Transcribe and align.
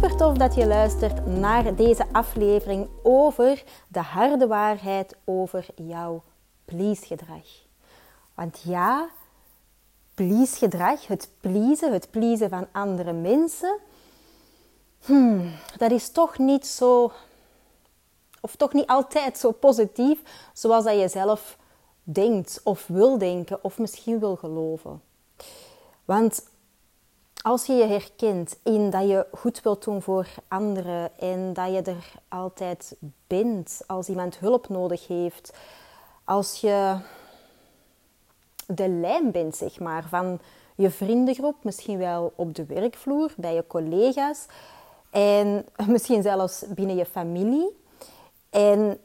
Super 0.00 0.16
tof 0.16 0.36
dat 0.36 0.54
je 0.54 0.66
luistert 0.66 1.26
naar 1.26 1.74
deze 1.74 2.06
aflevering 2.12 2.88
over 3.02 3.64
de 3.88 4.00
harde 4.00 4.46
waarheid 4.46 5.16
over 5.24 5.66
jouw 5.74 6.22
please-gedrag. 6.64 7.46
Want 8.34 8.60
ja, 8.64 9.08
please-gedrag, 10.14 11.06
het 11.06 11.30
pleasen, 11.40 11.92
het 11.92 12.10
pleasen 12.10 12.48
van 12.48 12.66
andere 12.72 13.12
mensen, 13.12 13.78
hmm, 15.04 15.52
dat 15.76 15.90
is 15.90 16.10
toch 16.10 16.38
niet 16.38 16.66
zo, 16.66 17.12
of 18.40 18.56
toch 18.56 18.72
niet 18.72 18.86
altijd 18.86 19.38
zo 19.38 19.50
positief 19.50 20.50
zoals 20.52 20.84
dat 20.84 21.00
je 21.00 21.08
zelf 21.08 21.58
denkt 22.02 22.60
of 22.64 22.86
wil 22.86 23.18
denken 23.18 23.64
of 23.64 23.78
misschien 23.78 24.18
wil 24.18 24.36
geloven. 24.36 25.02
Want 26.04 26.42
als 27.42 27.66
je 27.66 27.72
je 27.72 27.86
herkent 27.86 28.58
in 28.62 28.90
dat 28.90 29.08
je 29.08 29.26
goed 29.32 29.62
wilt 29.62 29.84
doen 29.84 30.02
voor 30.02 30.28
anderen 30.48 31.18
en 31.18 31.52
dat 31.52 31.72
je 31.72 31.82
er 31.82 32.12
altijd 32.28 32.96
bent 33.26 33.80
als 33.86 34.08
iemand 34.08 34.38
hulp 34.38 34.68
nodig 34.68 35.06
heeft, 35.06 35.52
als 36.24 36.60
je 36.60 36.96
de 38.66 38.88
lijn 38.88 39.30
bent, 39.30 39.56
zeg 39.56 39.80
maar, 39.80 40.04
van 40.08 40.40
je 40.74 40.90
vriendengroep, 40.90 41.56
misschien 41.64 41.98
wel 41.98 42.32
op 42.36 42.54
de 42.54 42.66
werkvloer, 42.66 43.32
bij 43.36 43.54
je 43.54 43.66
collega's 43.66 44.46
en 45.10 45.66
misschien 45.86 46.22
zelfs 46.22 46.64
binnen 46.68 46.96
je 46.96 47.06
familie. 47.06 47.76
En 48.50 49.00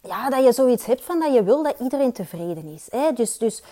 ja, 0.00 0.30
dat 0.30 0.44
je 0.44 0.52
zoiets 0.52 0.84
hebt 0.86 1.04
van 1.04 1.20
dat 1.20 1.34
je 1.34 1.42
wil 1.42 1.62
dat 1.62 1.80
iedereen 1.80 2.12
tevreden 2.12 2.66
is. 2.66 2.86
Hè? 2.90 3.12
Dus, 3.12 3.38
dus 3.38 3.62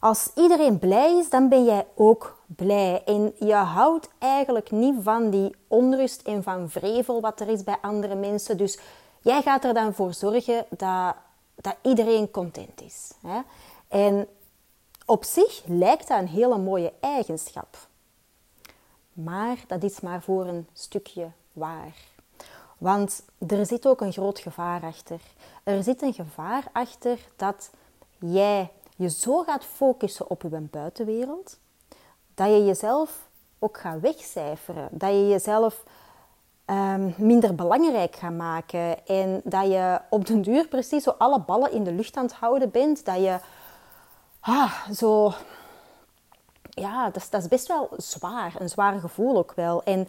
als 0.00 0.30
iedereen 0.34 0.78
blij 0.78 1.18
is, 1.18 1.30
dan 1.30 1.48
ben 1.48 1.64
jij 1.64 1.86
ook 1.94 2.39
blij. 2.56 3.02
En 3.04 3.34
je 3.38 3.54
houdt 3.54 4.08
eigenlijk 4.18 4.70
niet 4.70 4.96
van 5.02 5.30
die 5.30 5.54
onrust 5.68 6.22
en 6.22 6.42
van 6.42 6.70
vrevel 6.70 7.20
wat 7.20 7.40
er 7.40 7.48
is 7.48 7.64
bij 7.64 7.76
andere 7.80 8.14
mensen. 8.14 8.56
Dus 8.56 8.78
jij 9.20 9.42
gaat 9.42 9.64
er 9.64 9.74
dan 9.74 9.94
voor 9.94 10.14
zorgen 10.14 10.66
dat, 10.68 11.14
dat 11.54 11.76
iedereen 11.82 12.30
content 12.30 12.82
is. 12.82 13.12
Hè? 13.26 13.40
En 13.88 14.28
op 15.06 15.24
zich 15.24 15.62
lijkt 15.66 16.08
dat 16.08 16.18
een 16.18 16.28
hele 16.28 16.58
mooie 16.58 16.92
eigenschap. 17.00 17.76
Maar 19.12 19.64
dat 19.66 19.82
is 19.82 20.00
maar 20.00 20.22
voor 20.22 20.46
een 20.46 20.66
stukje 20.72 21.30
waar. 21.52 21.94
Want 22.78 23.22
er 23.46 23.66
zit 23.66 23.86
ook 23.86 24.00
een 24.00 24.12
groot 24.12 24.38
gevaar 24.38 24.82
achter. 24.82 25.20
Er 25.64 25.82
zit 25.82 26.02
een 26.02 26.14
gevaar 26.14 26.64
achter 26.72 27.18
dat 27.36 27.70
jij 28.18 28.70
je 28.96 29.10
zo 29.10 29.42
gaat 29.42 29.64
focussen 29.64 30.30
op 30.30 30.42
je 30.42 30.48
buitenwereld, 30.48 31.58
dat 32.40 32.48
je 32.48 32.64
jezelf 32.64 33.28
ook 33.58 33.78
gaat 33.78 34.00
wegcijferen. 34.00 34.88
Dat 34.90 35.10
je 35.10 35.28
jezelf 35.28 35.84
um, 36.66 37.14
minder 37.16 37.54
belangrijk 37.54 38.16
gaat 38.16 38.32
maken. 38.32 39.06
En 39.06 39.40
dat 39.44 39.66
je 39.66 40.00
op 40.10 40.26
den 40.26 40.42
duur 40.42 40.68
precies 40.68 41.02
zo 41.02 41.14
alle 41.18 41.40
ballen 41.40 41.72
in 41.72 41.84
de 41.84 41.92
lucht 41.92 42.16
aan 42.16 42.24
het 42.24 42.32
houden 42.32 42.70
bent. 42.70 43.04
Dat 43.04 43.16
je 43.16 43.38
ah, 44.40 44.88
zo... 44.90 45.32
Ja, 46.70 47.04
dat 47.04 47.16
is, 47.16 47.30
dat 47.30 47.42
is 47.42 47.48
best 47.48 47.66
wel 47.66 47.88
zwaar. 47.96 48.54
Een 48.58 48.68
zwaar 48.68 49.00
gevoel 49.00 49.36
ook 49.36 49.52
wel. 49.52 49.82
En 49.82 50.08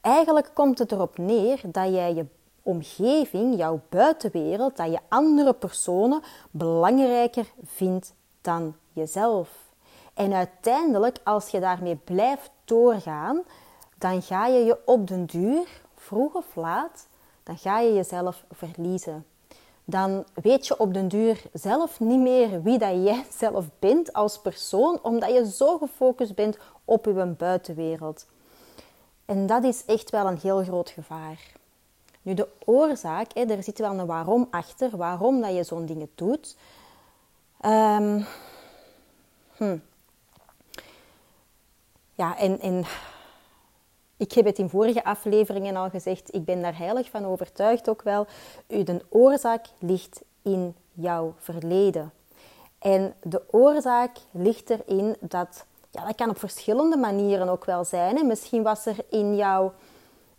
eigenlijk 0.00 0.50
komt 0.54 0.78
het 0.78 0.92
erop 0.92 1.18
neer 1.18 1.60
dat 1.64 1.88
jij 1.88 2.14
je 2.14 2.26
omgeving, 2.62 3.56
jouw 3.56 3.80
buitenwereld, 3.88 4.76
dat 4.76 4.90
je 4.90 4.98
andere 5.08 5.52
personen 5.52 6.22
belangrijker 6.50 7.46
vindt 7.64 8.14
dan 8.40 8.74
jezelf. 8.92 9.65
En 10.16 10.32
uiteindelijk, 10.32 11.18
als 11.24 11.48
je 11.48 11.60
daarmee 11.60 11.96
blijft 11.96 12.50
doorgaan, 12.64 13.42
dan 13.98 14.22
ga 14.22 14.46
je 14.46 14.64
je 14.64 14.78
op 14.84 15.06
den 15.06 15.26
duur, 15.26 15.82
vroeg 15.94 16.34
of 16.34 16.54
laat, 16.54 17.06
dan 17.42 17.58
ga 17.58 17.80
je 17.80 17.94
jezelf 17.94 18.44
verliezen. 18.50 19.26
Dan 19.84 20.24
weet 20.34 20.66
je 20.66 20.78
op 20.78 20.94
den 20.94 21.08
duur 21.08 21.42
zelf 21.52 22.00
niet 22.00 22.20
meer 22.20 22.62
wie 22.62 22.78
dat 22.78 23.04
jij 23.04 23.24
zelf 23.38 23.66
bent 23.78 24.12
als 24.12 24.40
persoon, 24.40 24.98
omdat 25.02 25.32
je 25.32 25.50
zo 25.50 25.78
gefocust 25.78 26.34
bent 26.34 26.58
op 26.84 27.04
je 27.04 27.34
buitenwereld. 27.38 28.26
En 29.24 29.46
dat 29.46 29.64
is 29.64 29.84
echt 29.84 30.10
wel 30.10 30.26
een 30.26 30.38
heel 30.38 30.62
groot 30.62 30.90
gevaar. 30.90 31.52
Nu, 32.22 32.34
de 32.34 32.48
oorzaak, 32.64 33.32
hè, 33.34 33.44
er 33.44 33.62
zit 33.62 33.78
wel 33.78 33.98
een 33.98 34.06
waarom 34.06 34.48
achter, 34.50 34.96
waarom 34.96 35.40
dat 35.40 35.54
je 35.54 35.64
zo'n 35.64 35.86
dingen 35.86 36.10
doet. 36.14 36.56
Um. 37.64 38.26
Ja, 42.16 42.38
en, 42.38 42.84
ik 44.16 44.32
heb 44.32 44.44
het 44.44 44.58
in 44.58 44.68
vorige 44.68 45.04
afleveringen 45.04 45.76
al 45.76 45.90
gezegd, 45.90 46.34
ik 46.34 46.44
ben 46.44 46.62
daar 46.62 46.78
heilig 46.78 47.10
van 47.10 47.24
overtuigd 47.24 47.88
ook 47.88 48.02
wel. 48.02 48.26
De 48.66 49.04
oorzaak 49.08 49.66
ligt 49.78 50.20
in 50.42 50.74
jouw 50.92 51.34
verleden. 51.36 52.12
En 52.78 53.14
de 53.22 53.42
oorzaak 53.50 54.16
ligt 54.30 54.70
erin 54.70 55.16
dat, 55.20 55.64
ja, 55.90 56.04
dat 56.04 56.14
kan 56.14 56.30
op 56.30 56.38
verschillende 56.38 56.96
manieren 56.96 57.48
ook 57.48 57.64
wel 57.64 57.84
zijn. 57.84 58.16
Hè. 58.16 58.22
Misschien 58.22 58.62
was 58.62 58.86
er 58.86 58.96
in 59.08 59.36
jouw 59.36 59.72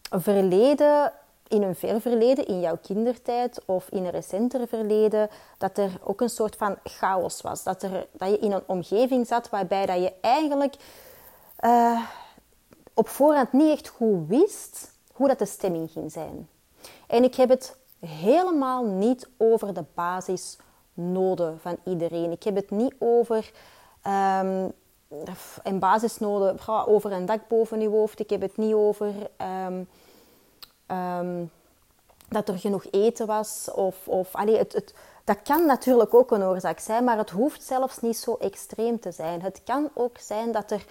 verleden 0.09 1.13
in 1.47 1.61
een 1.61 1.75
ver 1.75 2.01
verleden, 2.01 2.45
in 2.45 2.59
jouw 2.59 2.77
kindertijd 2.81 3.61
of 3.65 3.89
in 3.89 4.05
een 4.05 4.11
recenter 4.11 4.67
verleden, 4.67 5.29
dat 5.57 5.77
er 5.77 5.91
ook 6.03 6.21
een 6.21 6.29
soort 6.29 6.55
van 6.55 6.75
chaos 6.83 7.41
was. 7.41 7.63
Dat, 7.63 7.83
er, 7.83 8.07
dat 8.11 8.29
je 8.29 8.39
in 8.39 8.51
een 8.51 8.63
omgeving 8.65 9.27
zat 9.27 9.49
waarbij 9.49 9.85
dat 9.85 9.97
je 9.97 10.13
eigenlijk 10.21 10.75
uh, 11.65 12.01
op 12.93 13.07
voorhand 13.07 13.51
niet 13.51 13.71
echt 13.71 13.87
goed 13.87 14.27
wist 14.27 14.91
hoe 15.13 15.27
dat 15.27 15.39
de 15.39 15.45
stemming 15.45 15.91
ging 15.91 16.11
zijn. 16.11 16.49
En 17.07 17.23
ik 17.23 17.35
heb 17.35 17.49
het 17.49 17.77
helemaal 17.99 18.85
niet 18.85 19.29
over 19.37 19.73
de 19.73 19.83
basisnoden 19.93 21.59
van 21.59 21.77
iedereen. 21.85 22.31
Ik 22.31 22.43
heb 22.43 22.55
het 22.55 22.71
niet 22.71 22.93
over 22.99 23.51
um, 24.07 24.71
een 25.63 25.79
basisnoden 25.79 26.67
over 26.87 27.11
een 27.11 27.25
dak 27.25 27.47
boven 27.47 27.81
je 27.81 27.89
hoofd. 27.89 28.19
Ik 28.19 28.29
heb 28.29 28.41
het 28.41 28.57
niet 28.57 28.73
over 28.73 29.13
um, 29.67 29.87
Ehm, 30.87 31.45
dat 32.29 32.49
er 32.49 32.59
genoeg 32.59 32.85
eten 32.91 33.27
was. 33.27 33.69
Of, 33.75 34.07
of 34.07 34.29
het, 34.33 34.73
het, 34.73 34.93
dat 35.23 35.41
kan 35.41 35.65
natuurlijk 35.65 36.13
ook 36.13 36.31
een 36.31 36.43
oorzaak 36.43 36.79
zijn, 36.79 37.03
maar 37.03 37.17
het 37.17 37.29
hoeft 37.29 37.63
zelfs 37.63 37.99
niet 38.01 38.17
zo 38.17 38.35
extreem 38.39 38.99
te 38.99 39.11
zijn. 39.11 39.41
Het 39.41 39.61
kan 39.63 39.89
ook 39.93 40.17
zijn 40.17 40.51
dat 40.51 40.71
er, 40.71 40.85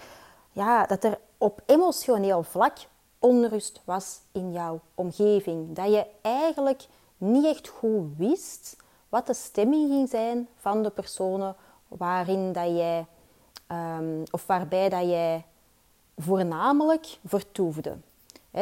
ja, 0.57 0.85
dat 0.85 1.03
er 1.03 1.19
op 1.37 1.61
emotioneel 1.65 2.43
vlak 2.43 2.77
onrust 3.19 3.81
was 3.85 4.19
in 4.31 4.51
jouw 4.51 4.79
omgeving. 4.95 5.75
Dat 5.75 5.91
je 5.91 6.05
eigenlijk 6.21 6.85
niet 7.17 7.45
echt 7.45 7.67
goed 7.67 8.17
wist 8.17 8.75
wat 9.09 9.27
de 9.27 9.33
stemming 9.33 9.89
ging 9.89 10.09
zijn 10.09 10.47
van 10.55 10.83
de 10.83 10.89
personen 10.89 11.55
waarin 11.87 12.53
dat 12.53 12.67
jij, 12.67 13.05
um, 13.71 14.23
of 14.31 14.45
waarbij 14.45 14.89
dat 14.89 15.03
jij 15.03 15.45
voornamelijk 16.17 17.17
vertoefde 17.25 17.97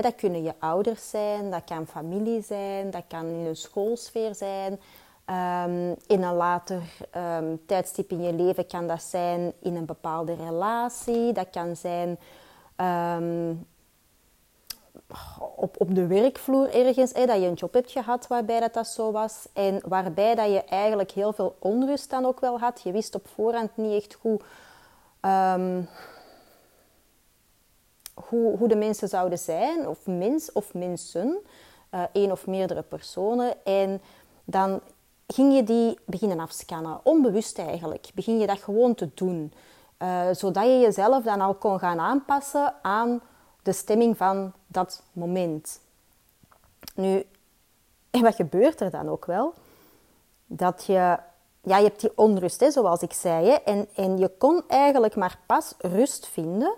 dat 0.02 0.16
kunnen 0.16 0.44
je 0.44 0.54
ouders 0.60 1.10
zijn, 1.10 1.52
dat 1.52 1.64
kan 1.64 1.88
familie 1.88 2.42
zijn, 2.42 2.92
dat 2.92 3.04
kan 3.08 3.26
in 3.26 3.46
een 3.46 3.56
schoolsfeer 3.56 4.36
zijn. 4.36 4.80
Ehm, 5.26 5.94
in 6.08 6.24
een 6.24 6.36
later 6.36 6.82
um, 7.18 7.66
tijdstip 7.66 8.12
in 8.12 8.22
je 8.22 8.34
leven 8.34 8.68
kan 8.68 8.88
dat 8.88 9.02
zijn 9.02 9.54
in 9.60 9.76
een 9.76 9.86
bepaalde 9.86 10.36
relatie. 10.36 11.34
Dat 11.34 11.50
kan 11.50 11.76
zijn 11.76 12.20
um, 12.78 13.68
op, 15.56 15.76
op 15.82 15.96
de 15.96 16.08
werkvloer 16.08 16.74
ergens, 16.74 17.14
dat 17.14 17.42
je 17.42 17.48
een 17.48 17.54
job 17.54 17.74
hebt 17.74 17.92
gehad 17.92 18.28
waarbij 18.28 18.60
dat, 18.60 18.74
dat 18.74 18.88
zo 18.88 19.12
was. 19.12 19.48
En 19.54 19.82
waarbij 19.88 20.36
dat 20.36 20.52
je 20.52 20.64
eigenlijk 20.64 21.12
heel 21.12 21.34
veel 21.34 21.56
onrust 21.60 22.10
dan 22.10 22.26
ook 22.26 22.40
wel 22.40 22.60
had. 22.60 22.82
Je 22.84 22.92
wist 22.92 23.16
op 23.16 23.28
voorhand 23.28 23.78
niet 23.78 24.04
echt 24.04 24.14
goed 24.14 24.44
ehm, 25.20 25.82
hoe, 28.14 28.58
hoe 28.58 28.68
de 28.68 28.76
mensen 28.76 29.08
zouden 29.08 29.40
zijn, 29.40 29.88
of 29.88 30.06
mens 30.06 30.52
of 30.52 30.74
mensen, 30.74 31.38
uh, 31.94 32.04
één 32.12 32.32
of 32.32 32.48
meerdere 32.48 32.82
personen. 32.82 33.66
En 33.66 34.02
dan 34.44 34.82
ging 35.28 35.56
je 35.56 35.64
die 35.64 36.00
beginnen 36.06 36.40
afscannen, 36.40 37.00
onbewust 37.04 37.60
eigenlijk. 37.60 38.10
Begin 38.14 38.40
je 38.40 38.48
dat 38.48 38.60
gewoon 38.60 38.96
te 38.96 39.10
doen, 39.14 39.54
uh, 40.00 40.28
zodat 40.32 40.64
je 40.64 40.80
jezelf 40.80 41.24
dan 41.24 41.42
al 41.42 41.56
kon 41.56 41.80
gaan 41.80 42.00
aanpassen 42.00 42.74
aan 42.82 43.22
de 43.64 43.74
stemming 43.74 44.18
van 44.18 44.54
dat 44.68 45.04
moment. 45.12 45.82
Nu, 46.96 47.26
en 48.12 48.22
wat 48.28 48.36
gebeurt 48.36 48.82
er 48.82 48.92
dan 48.92 49.10
ook 49.10 49.26
wel? 49.26 49.54
Dat 50.46 50.84
je, 50.86 51.20
ja, 51.62 51.78
je 51.78 51.84
hebt 51.84 52.02
die 52.02 52.18
onrust, 52.18 52.60
hè, 52.60 52.72
zoals 52.72 53.02
ik 53.02 53.14
zei, 53.14 53.48
hè, 53.48 53.54
en, 53.54 53.88
en 53.96 54.18
je 54.18 54.32
kon 54.38 54.64
eigenlijk 54.68 55.16
maar 55.16 55.40
pas 55.46 55.74
rust 55.78 56.28
vinden 56.28 56.76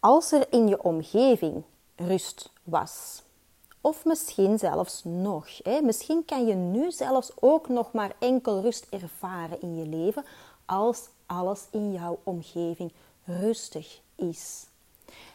als 0.00 0.32
er 0.32 0.46
in 0.50 0.68
je 0.68 0.82
omgeving 0.82 1.62
rust 1.96 2.50
was. 2.62 3.22
Of 3.86 4.04
misschien 4.04 4.58
zelfs 4.58 5.00
nog. 5.04 5.48
Hè. 5.62 5.80
Misschien 5.80 6.24
kan 6.24 6.46
je 6.46 6.54
nu 6.54 6.90
zelfs 6.90 7.30
ook 7.40 7.68
nog 7.68 7.92
maar 7.92 8.12
enkel 8.18 8.60
rust 8.60 8.86
ervaren 8.90 9.60
in 9.60 9.76
je 9.76 9.86
leven 9.86 10.24
als 10.64 11.08
alles 11.26 11.66
in 11.70 11.92
jouw 11.92 12.18
omgeving 12.22 12.92
rustig 13.24 14.00
is. 14.14 14.66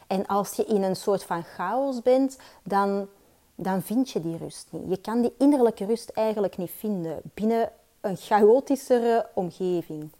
En 0.06 0.26
als 0.26 0.52
je 0.52 0.64
in 0.64 0.82
een 0.82 0.96
soort 0.96 1.24
van 1.24 1.42
chaos 1.42 2.02
bent, 2.02 2.38
dan, 2.62 3.08
dan 3.54 3.82
vind 3.82 4.10
je 4.10 4.20
die 4.20 4.36
rust 4.36 4.66
niet. 4.70 4.88
Je 4.88 4.96
kan 4.96 5.20
die 5.20 5.34
innerlijke 5.38 5.84
rust 5.84 6.08
eigenlijk 6.08 6.56
niet 6.56 6.72
vinden 6.78 7.20
binnen 7.34 7.72
een 8.00 8.16
chaotischere 8.16 9.28
omgeving. 9.34 10.10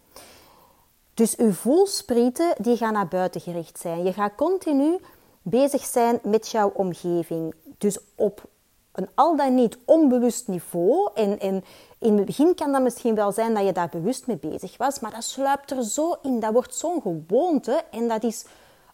Dus 1.13 1.31
je 1.31 1.53
voelsprieten 1.53 2.55
die 2.57 2.77
gaan 2.77 2.93
naar 2.93 3.07
buiten 3.07 3.41
gericht 3.41 3.79
zijn. 3.79 4.03
Je 4.03 4.13
gaat 4.13 4.35
continu 4.35 4.99
bezig 5.43 5.83
zijn 5.85 6.19
met 6.23 6.49
jouw 6.49 6.71
omgeving. 6.75 7.53
Dus 7.83 7.97
op 8.15 8.43
een 8.91 9.09
al 9.15 9.35
dan 9.35 9.55
niet 9.55 9.77
onbewust 9.85 10.47
niveau. 10.47 11.09
En, 11.13 11.39
en 11.39 11.63
in 11.99 12.17
het 12.17 12.25
begin 12.25 12.55
kan 12.55 12.71
dat 12.71 12.81
misschien 12.81 13.15
wel 13.15 13.31
zijn 13.31 13.53
dat 13.53 13.65
je 13.65 13.71
daar 13.71 13.89
bewust 13.89 14.27
mee 14.27 14.37
bezig 14.37 14.77
was, 14.77 14.99
maar 14.99 15.11
dat 15.11 15.23
sluipt 15.23 15.71
er 15.71 15.83
zo 15.83 16.15
in. 16.21 16.39
Dat 16.39 16.53
wordt 16.53 16.75
zo'n 16.75 17.01
gewoonte 17.01 17.83
en 17.91 18.07
dat 18.07 18.23
is 18.23 18.45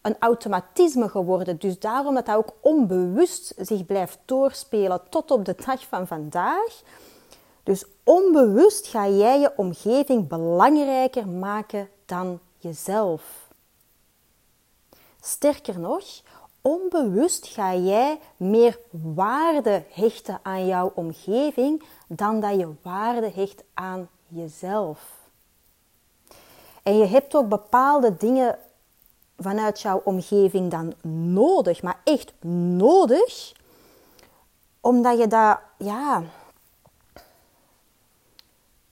een 0.02 0.16
automatisme 0.18 1.08
geworden. 1.08 1.58
Dus 1.58 1.78
daarom 1.78 2.14
dat 2.14 2.26
dat 2.26 2.36
ook 2.36 2.52
onbewust 2.60 3.54
zich 3.56 3.86
blijft 3.86 4.18
doorspelen 4.24 5.00
tot 5.08 5.30
op 5.30 5.44
de 5.44 5.54
dag 5.66 5.86
van 5.86 6.06
vandaag. 6.06 6.82
Dus 7.62 7.84
onbewust 8.04 8.86
ga 8.86 9.08
jij 9.08 9.40
je 9.40 9.52
omgeving 9.56 10.28
belangrijker 10.28 11.28
maken 11.28 11.88
dan 12.06 12.40
jezelf. 12.56 13.48
Sterker 15.20 15.78
nog, 15.78 16.04
onbewust 16.62 17.46
ga 17.46 17.74
jij 17.74 18.18
meer 18.36 18.78
waarde 18.90 19.82
hechten 19.90 20.40
aan 20.42 20.66
jouw 20.66 20.92
omgeving 20.94 21.82
dan 22.06 22.40
dat 22.40 22.58
je 22.58 22.74
waarde 22.82 23.30
hecht 23.34 23.64
aan 23.74 24.08
jezelf. 24.28 25.18
En 26.82 26.98
je 26.98 27.06
hebt 27.06 27.34
ook 27.34 27.48
bepaalde 27.48 28.16
dingen 28.16 28.58
vanuit 29.38 29.80
jouw 29.80 30.00
omgeving 30.04 30.70
dan 30.70 30.94
nodig, 31.32 31.82
maar 31.82 32.00
echt 32.04 32.32
nodig, 32.44 33.52
omdat 34.80 35.18
je 35.18 35.26
dat, 35.26 35.58
ja, 35.78 36.22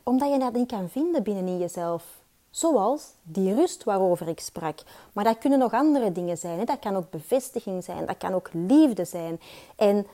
omdat 0.02 0.32
je 0.32 0.38
dat 0.38 0.52
niet 0.52 0.68
kan 0.68 0.88
vinden 0.88 1.22
binnenin 1.22 1.58
jezelf. 1.58 2.17
Zoals 2.50 3.02
die 3.22 3.54
rust 3.54 3.84
waarover 3.84 4.28
ik 4.28 4.40
sprak. 4.40 4.78
Maar 5.12 5.24
dat 5.24 5.38
kunnen 5.38 5.58
nog 5.58 5.72
andere 5.72 6.12
dingen 6.12 6.38
zijn. 6.38 6.58
Hè? 6.58 6.64
Dat 6.64 6.78
kan 6.78 6.96
ook 6.96 7.10
bevestiging 7.10 7.84
zijn, 7.84 8.06
dat 8.06 8.16
kan 8.16 8.34
ook 8.34 8.48
liefde 8.52 9.04
zijn. 9.04 9.40
En 9.76 10.06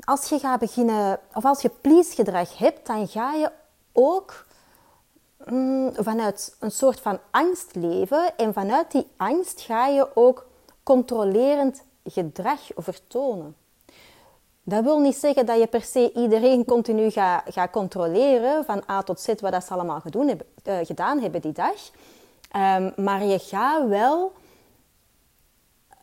als 0.00 0.28
je 0.28 0.38
gaat 0.38 0.60
beginnen, 0.60 1.20
of 1.34 1.44
als 1.44 1.62
je 1.62 1.68
please 1.80 2.14
gedrag 2.14 2.58
hebt, 2.58 2.86
dan 2.86 3.08
ga 3.08 3.32
je 3.32 3.50
ook 3.92 4.46
mm, 5.44 5.92
vanuit 5.94 6.56
een 6.58 6.70
soort 6.70 7.00
van 7.00 7.18
angst 7.30 7.74
leven. 7.74 8.36
En 8.36 8.52
vanuit 8.52 8.92
die 8.92 9.06
angst 9.16 9.60
ga 9.60 9.86
je 9.86 10.16
ook 10.16 10.46
controlerend 10.82 11.82
gedrag 12.04 12.60
vertonen. 12.76 13.56
Dat 14.70 14.84
wil 14.84 14.98
niet 14.98 15.16
zeggen 15.16 15.46
dat 15.46 15.58
je 15.58 15.66
per 15.66 15.82
se 15.82 16.12
iedereen 16.12 16.64
continu 16.64 17.10
gaat, 17.10 17.42
gaat 17.48 17.70
controleren 17.70 18.64
van 18.64 18.82
A 18.90 19.02
tot 19.02 19.20
Z 19.20 19.26
wat 19.26 19.52
dat 19.52 19.64
ze 19.64 19.72
allemaal 19.72 20.00
gedaan 20.00 20.28
hebben, 20.28 20.46
uh, 20.64 20.78
gedaan 20.82 21.20
hebben 21.20 21.40
die 21.40 21.52
dag. 21.52 21.90
Um, 22.56 22.92
maar 22.96 23.24
je 23.24 23.38
gaat 23.38 23.88
wel 23.88 24.32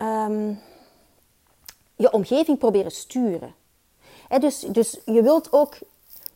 um, 0.01 0.59
je 1.95 2.11
omgeving 2.11 2.57
proberen 2.57 2.91
sturen. 2.91 3.55
Dus, 4.39 4.59
dus 4.59 4.99
je 5.05 5.21
wilt 5.21 5.51
ook, 5.51 5.73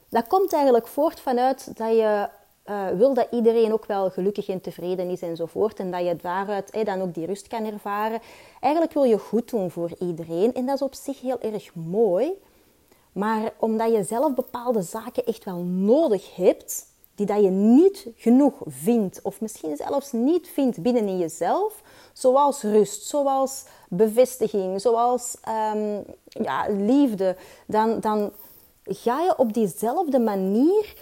dat 0.10 0.28
komt 0.28 0.54
eigenlijk 0.54 0.88
voort 0.88 1.20
vanuit 1.20 1.78
dat 1.78 1.92
je 1.92 2.30
uh, 2.66 2.88
wil 2.90 3.14
dat 3.14 3.28
iedereen 3.32 3.74
ook 3.74 3.86
wel 3.86 4.10
gelukkig 4.10 4.48
en 4.48 4.62
tevreden 4.62 5.10
is 5.10 5.22
enzovoort. 5.22 5.80
En 5.80 5.92
dat 5.92 6.06
je 6.06 6.16
daaruit 6.16 6.86
dan 6.86 7.02
ook 7.02 7.14
die 7.14 7.26
rust 7.26 7.48
kan 7.48 7.66
ervaren. 7.66 8.20
Eigenlijk 8.60 8.94
wil 8.94 9.04
je 9.04 9.18
goed 9.18 9.50
doen 9.50 9.72
voor 9.72 9.92
iedereen. 10.00 10.54
En 10.54 10.66
dat 10.66 10.76
is 10.76 10.82
op 10.82 10.94
zich 10.94 11.22
heel 11.22 11.40
erg 11.40 11.76
mooi. 11.76 12.32
Maar 13.12 13.54
omdat 13.58 13.92
je 13.92 14.04
zelf 14.04 14.34
bepaalde 14.34 14.82
zaken 14.82 15.26
echt 15.26 15.44
wel 15.44 15.58
nodig 15.64 16.36
hebt, 16.36 16.86
die 17.16 17.26
dat 17.26 17.44
je 17.44 17.50
niet 17.50 18.08
genoeg 18.16 18.54
vindt, 18.66 19.20
of 19.22 19.42
misschien 19.42 19.76
zelfs 19.76 20.12
niet 20.12 20.48
vindt 20.48 20.82
binnenin 20.82 21.18
jezelf, 21.18 21.82
zoals 22.14 22.62
rust, 22.62 23.08
zoals 23.08 23.66
bevestiging, 23.90 24.82
zoals 24.82 25.38
um, 25.74 26.04
ja, 26.26 26.66
liefde, 26.70 27.36
dan, 27.66 28.00
dan 28.00 28.32
ga 28.84 29.22
je 29.22 29.38
op 29.38 29.54
diezelfde 29.54 30.20
manier 30.20 30.96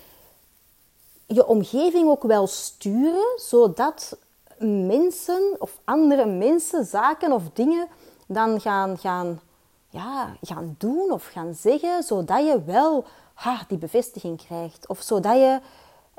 je 1.31 1.47
omgeving 1.47 2.09
ook 2.09 2.23
wel 2.23 2.47
sturen, 2.47 3.33
zodat 3.35 4.17
mensen 4.59 5.55
of 5.59 5.79
andere 5.83 6.25
mensen, 6.25 6.85
zaken 6.85 7.31
of 7.31 7.43
dingen 7.53 7.87
dan 8.27 8.61
gaan, 8.61 8.97
gaan, 8.97 9.41
ja, 9.89 10.35
gaan 10.41 10.75
doen 10.77 11.11
of 11.11 11.25
gaan 11.25 11.53
zeggen, 11.53 12.03
zodat 12.03 12.45
je 12.45 12.63
wel 12.63 13.05
ha, 13.33 13.65
die 13.67 13.77
bevestiging 13.77 14.45
krijgt. 14.45 14.87
Of 14.87 15.01
zodat 15.01 15.35
je 15.35 15.59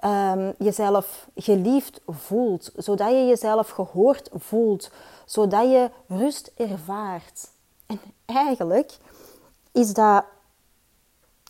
um, 0.04 0.54
jezelf 0.58 1.28
geliefd 1.36 2.00
voelt, 2.06 2.72
zodat 2.76 3.10
je 3.10 3.26
jezelf 3.26 3.70
gehoord 3.70 4.30
voelt, 4.32 4.90
zodat 5.24 5.62
je 5.62 5.90
rust 6.08 6.52
ervaart. 6.56 7.50
En 7.86 8.00
eigenlijk 8.24 8.96
is 9.72 9.92
dat, 9.92 10.24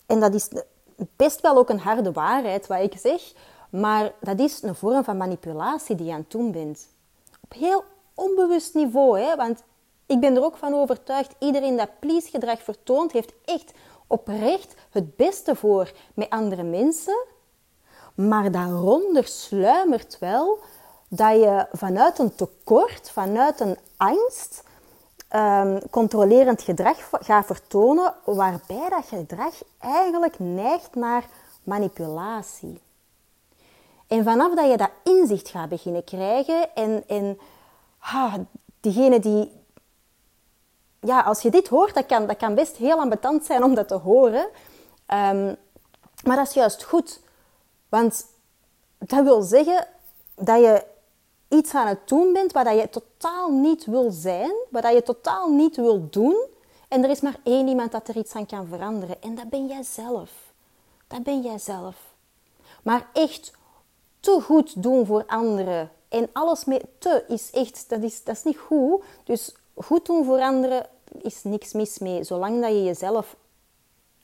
en 0.07 0.21
dat 0.21 0.35
is 0.35 0.49
best 1.17 1.41
wel 1.41 1.57
ook 1.57 1.69
een 1.69 1.81
harde 1.81 2.13
waarheid 2.13 2.67
wat 2.67 2.81
ik 2.81 2.99
zeg, 2.99 3.33
maar 3.71 4.13
dat 4.21 4.39
is 4.39 4.63
een 4.63 4.75
vorm 4.75 5.05
van 5.05 5.17
manipulatie 5.17 5.97
die 5.97 6.07
je 6.07 6.13
aan 6.13 6.19
het 6.19 6.31
doen 6.31 6.53
bent. 6.53 6.89
Op 7.41 7.53
heel 7.53 7.85
onbewust 8.15 8.75
niveau, 8.75 9.21
hè? 9.21 9.37
want 9.37 9.63
ik 10.07 10.21
ben 10.21 10.37
er 10.37 10.45
ook 10.45 10.57
van 10.57 10.75
overtuigd, 10.75 11.35
iedereen 11.39 11.77
dat 11.77 11.99
please-gedrag 11.99 12.63
vertoont, 12.63 13.13
heeft 13.13 13.33
echt 13.45 13.73
oprecht 14.07 14.75
het 14.91 15.17
beste 15.17 15.55
voor 15.55 15.93
met 16.15 16.31
andere 16.31 16.63
mensen. 16.63 17.25
Maar 18.15 18.51
daaronder 18.51 19.27
sluimert 19.27 20.19
wel 20.19 20.59
dat 21.09 21.35
je 21.35 21.67
vanuit 21.73 22.19
een 22.19 22.35
tekort, 22.35 23.11
vanuit 23.11 23.61
een 23.61 23.79
angst, 23.97 24.63
um, 25.35 25.91
controlerend 25.91 26.63
gedrag 26.63 27.09
gaat 27.11 27.47
vertonen, 27.47 28.15
waarbij 28.25 28.89
dat 28.89 29.05
gedrag 29.09 29.55
eigenlijk 29.79 30.39
neigt 30.39 30.95
naar 30.95 31.25
manipulatie. 31.63 32.81
En 34.07 34.25
vanaf 34.25 34.55
dat 34.55 34.71
je 34.71 34.77
dat 34.77 34.91
inzicht 35.05 35.49
gaat 35.49 35.69
beginnen 35.69 36.05
krijgen 36.05 36.75
en, 36.75 37.05
en 37.07 37.39
ha, 37.99 38.45
diegene 38.81 39.21
die... 39.21 39.59
Ja, 41.01 41.21
als 41.21 41.43
je 41.43 41.51
dit 41.51 41.69
hoort, 41.69 41.95
dat 41.95 42.07
kan, 42.07 42.27
dat 42.27 42.37
kan 42.37 42.55
best 42.55 42.77
heel 42.77 42.99
ambetant 42.99 43.45
zijn 43.45 43.65
om 43.65 43.75
dat 43.75 43.89
te 43.89 43.95
horen. 43.95 44.47
Um, 45.07 45.57
maar 46.25 46.37
dat 46.37 46.47
is 46.47 46.55
juist 46.55 46.85
goed. 46.85 47.21
Want 47.89 48.27
dat 48.99 49.25
wil 49.25 49.43
zeggen 49.43 49.87
dat 50.35 50.61
je 50.61 50.85
iets 51.51 51.75
aan 51.75 51.87
het 51.87 52.09
doen 52.09 52.33
bent 52.33 52.53
waar 52.53 52.75
je 52.75 52.91
totaal 52.91 53.51
niet 53.51 53.85
wil 53.85 54.11
zijn, 54.11 54.53
waar 54.71 54.95
je 54.95 55.03
totaal 55.03 55.51
niet 55.51 55.77
wil 55.77 56.09
doen. 56.11 56.47
En 56.89 57.05
er 57.05 57.11
is 57.11 57.21
maar 57.21 57.37
één 57.43 57.69
iemand 57.69 57.93
dat 57.93 58.09
er 58.09 58.17
iets 58.17 58.35
aan 58.35 58.47
kan 58.47 58.67
veranderen. 58.67 59.23
En 59.23 59.35
dat 59.35 59.49
ben 59.49 59.67
jij 59.67 59.83
zelf. 59.83 60.31
Dat 61.07 61.23
ben 61.23 61.41
jij 61.41 61.59
zelf. 61.59 61.97
Maar 62.83 63.09
echt 63.13 63.53
te 64.21 64.41
goed 64.43 64.83
doen 64.83 65.07
voor 65.07 65.25
anderen. 65.27 65.91
En 66.09 66.29
alles 66.33 66.65
met 66.65 66.85
te 66.99 67.25
is 67.29 67.51
echt, 67.51 67.85
dat 67.89 68.03
is, 68.03 68.25
dat 68.25 68.37
is 68.37 68.43
niet 68.43 68.59
goed. 68.59 69.03
Dus 69.25 69.55
goed 69.75 70.07
doen 70.07 70.25
voor 70.25 70.41
anderen 70.41 70.87
is 71.23 71.43
niks 71.43 71.73
mis 71.73 71.99
mee, 71.99 72.25
zolang 72.25 72.61
dat 72.61 72.71
je 72.71 72.85
jezelf 72.85 73.37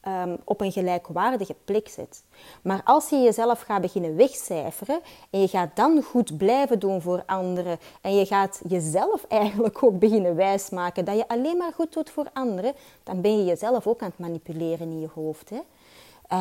um, 0.09 0.37
op 0.45 0.61
een 0.61 0.73
gelijkwaardige 0.73 1.55
plek 1.65 1.89
zet. 1.89 2.23
Maar 2.63 2.81
als 2.85 3.09
je 3.09 3.17
jezelf 3.17 3.61
gaat 3.61 3.81
beginnen 3.81 4.17
wegcijferen 4.17 5.01
en 5.31 5.41
je 5.41 5.49
gaat 5.49 5.77
dan 5.77 6.03
goed 6.03 6.37
blijven 6.37 6.79
doen 6.79 7.03
voor 7.03 7.23
anderen 7.27 7.79
en 8.01 8.15
je 8.15 8.27
gaat 8.27 8.61
jezelf 8.69 9.25
eigenlijk 9.43 9.83
ook 9.83 9.99
beginnen 9.99 10.37
wijsmaken 10.37 11.05
dat 11.05 11.17
je 11.17 11.29
alleen 11.29 11.57
maar 11.57 11.73
goed 11.73 11.93
doet 11.93 12.11
voor 12.11 12.31
anderen, 12.33 12.75
dan 13.03 13.21
ben 13.21 13.39
je 13.39 13.45
jezelf 13.45 13.87
ook 13.87 14.01
aan 14.01 14.09
het 14.09 14.19
manipuleren 14.19 14.91
in 14.91 15.01
je 15.01 15.09
hoofd. 15.15 15.51
Hè? 15.51 15.61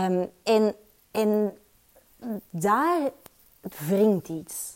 Um, 0.05 0.31
en, 0.43 0.75
en 1.12 1.57
daar 2.50 3.00
wringt 3.62 4.29
iets. 4.29 4.74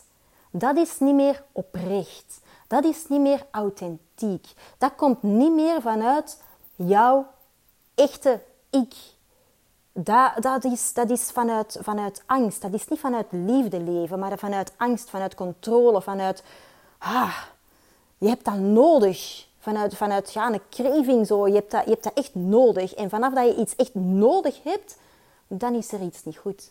Dat 0.50 0.76
is 0.76 0.98
niet 0.98 1.14
meer 1.14 1.44
oprecht. 1.52 2.40
Dat 2.66 2.84
is 2.84 3.08
niet 3.08 3.20
meer 3.20 3.46
authentiek. 3.50 4.46
Dat 4.78 4.94
komt 4.96 5.22
niet 5.22 5.52
meer 5.52 5.80
vanuit 5.80 6.42
jouw 6.76 7.26
echte 7.94 8.40
ik. 8.70 8.94
Dat, 9.92 10.32
dat, 10.42 10.64
is, 10.64 10.92
dat 10.92 11.10
is 11.10 11.30
vanuit, 11.30 11.78
vanuit 11.80 12.22
angst. 12.26 12.62
Dat 12.62 12.72
is 12.72 12.88
niet 12.88 12.98
vanuit 12.98 13.26
liefde 13.30 13.80
leven, 13.80 14.18
maar 14.18 14.38
vanuit 14.38 14.72
angst, 14.76 15.10
vanuit 15.10 15.34
controle, 15.34 16.02
vanuit... 16.02 16.42
Ah, 16.98 17.36
je 18.18 18.28
hebt 18.28 18.44
dat 18.44 18.58
nodig. 18.58 19.48
Vanuit, 19.58 19.96
vanuit 19.96 20.32
ja, 20.32 20.52
een 20.52 20.60
craving 20.70 21.26
zo. 21.26 21.46
Je 21.46 21.54
hebt, 21.54 21.70
dat, 21.70 21.84
je 21.84 21.90
hebt 21.90 22.04
dat 22.04 22.14
echt 22.14 22.34
nodig. 22.34 22.94
En 22.94 23.10
vanaf 23.10 23.34
dat 23.34 23.46
je 23.46 23.60
iets 23.60 23.76
echt 23.76 23.94
nodig 23.94 24.62
hebt, 24.62 24.96
dan 25.46 25.74
is 25.74 25.92
er 25.92 26.02
iets 26.02 26.24
niet 26.24 26.36
goed. 26.36 26.70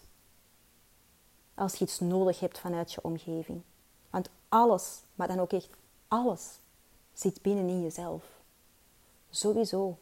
Als 1.56 1.76
je 1.76 1.86
iets 1.86 2.00
nodig 2.00 2.40
hebt 2.40 2.60
vanuit 2.60 2.94
je 2.94 3.04
omgeving. 3.04 3.62
Want 4.10 4.30
alles, 4.50 5.02
maar 5.16 5.28
dan 5.28 5.40
ook 5.40 5.52
echt 5.52 5.70
alles, 6.08 6.60
zit 7.14 7.42
binnenin 7.42 7.82
jezelf. 7.82 8.24
Sowieso. 9.30 9.98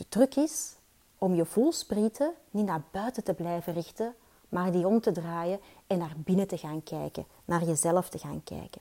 De 0.00 0.08
truc 0.08 0.34
is 0.34 0.74
om 1.18 1.34
je 1.34 1.44
voelsprieten 1.44 2.32
niet 2.50 2.66
naar 2.66 2.82
buiten 2.90 3.24
te 3.24 3.34
blijven 3.34 3.72
richten, 3.72 4.14
maar 4.48 4.72
die 4.72 4.86
om 4.86 5.00
te 5.00 5.12
draaien 5.12 5.60
en 5.86 5.98
naar 5.98 6.14
binnen 6.16 6.46
te 6.46 6.58
gaan 6.58 6.82
kijken, 6.82 7.26
naar 7.44 7.64
jezelf 7.64 8.08
te 8.08 8.18
gaan 8.18 8.42
kijken. 8.44 8.80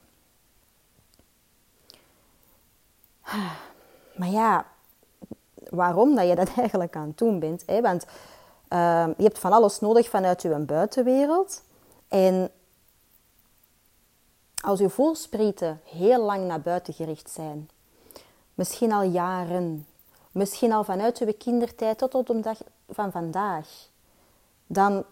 Maar 4.16 4.30
ja, 4.30 4.66
waarom 5.70 6.16
dat 6.16 6.28
je 6.28 6.36
dat 6.36 6.56
eigenlijk 6.58 6.96
aan 6.96 7.08
het 7.08 7.18
doen 7.18 7.40
bent? 7.40 7.64
Hè? 7.66 7.82
Want 7.82 8.06
uh, 8.70 9.08
je 9.18 9.24
hebt 9.24 9.40
van 9.40 9.52
alles 9.52 9.80
nodig 9.80 10.10
vanuit 10.10 10.42
je 10.42 10.58
buitenwereld. 10.58 11.64
En 12.08 12.52
als 14.64 14.80
je 14.80 14.90
voelsprieten 14.90 15.82
heel 15.84 16.24
lang 16.24 16.46
naar 16.46 16.62
buiten 16.62 16.94
gericht 16.94 17.30
zijn, 17.30 17.70
misschien 18.54 18.92
al 18.92 19.04
jaren, 19.04 19.88
misschien 20.32 20.72
al 20.72 20.84
vanuit 20.84 21.18
je 21.18 21.34
kindertijd 21.34 21.98
tot 21.98 22.16
op 22.16 22.28
de 22.28 22.40
dag 22.40 22.58
van 22.90 23.12
vandaag, 23.12 23.68
dan, 24.68 25.04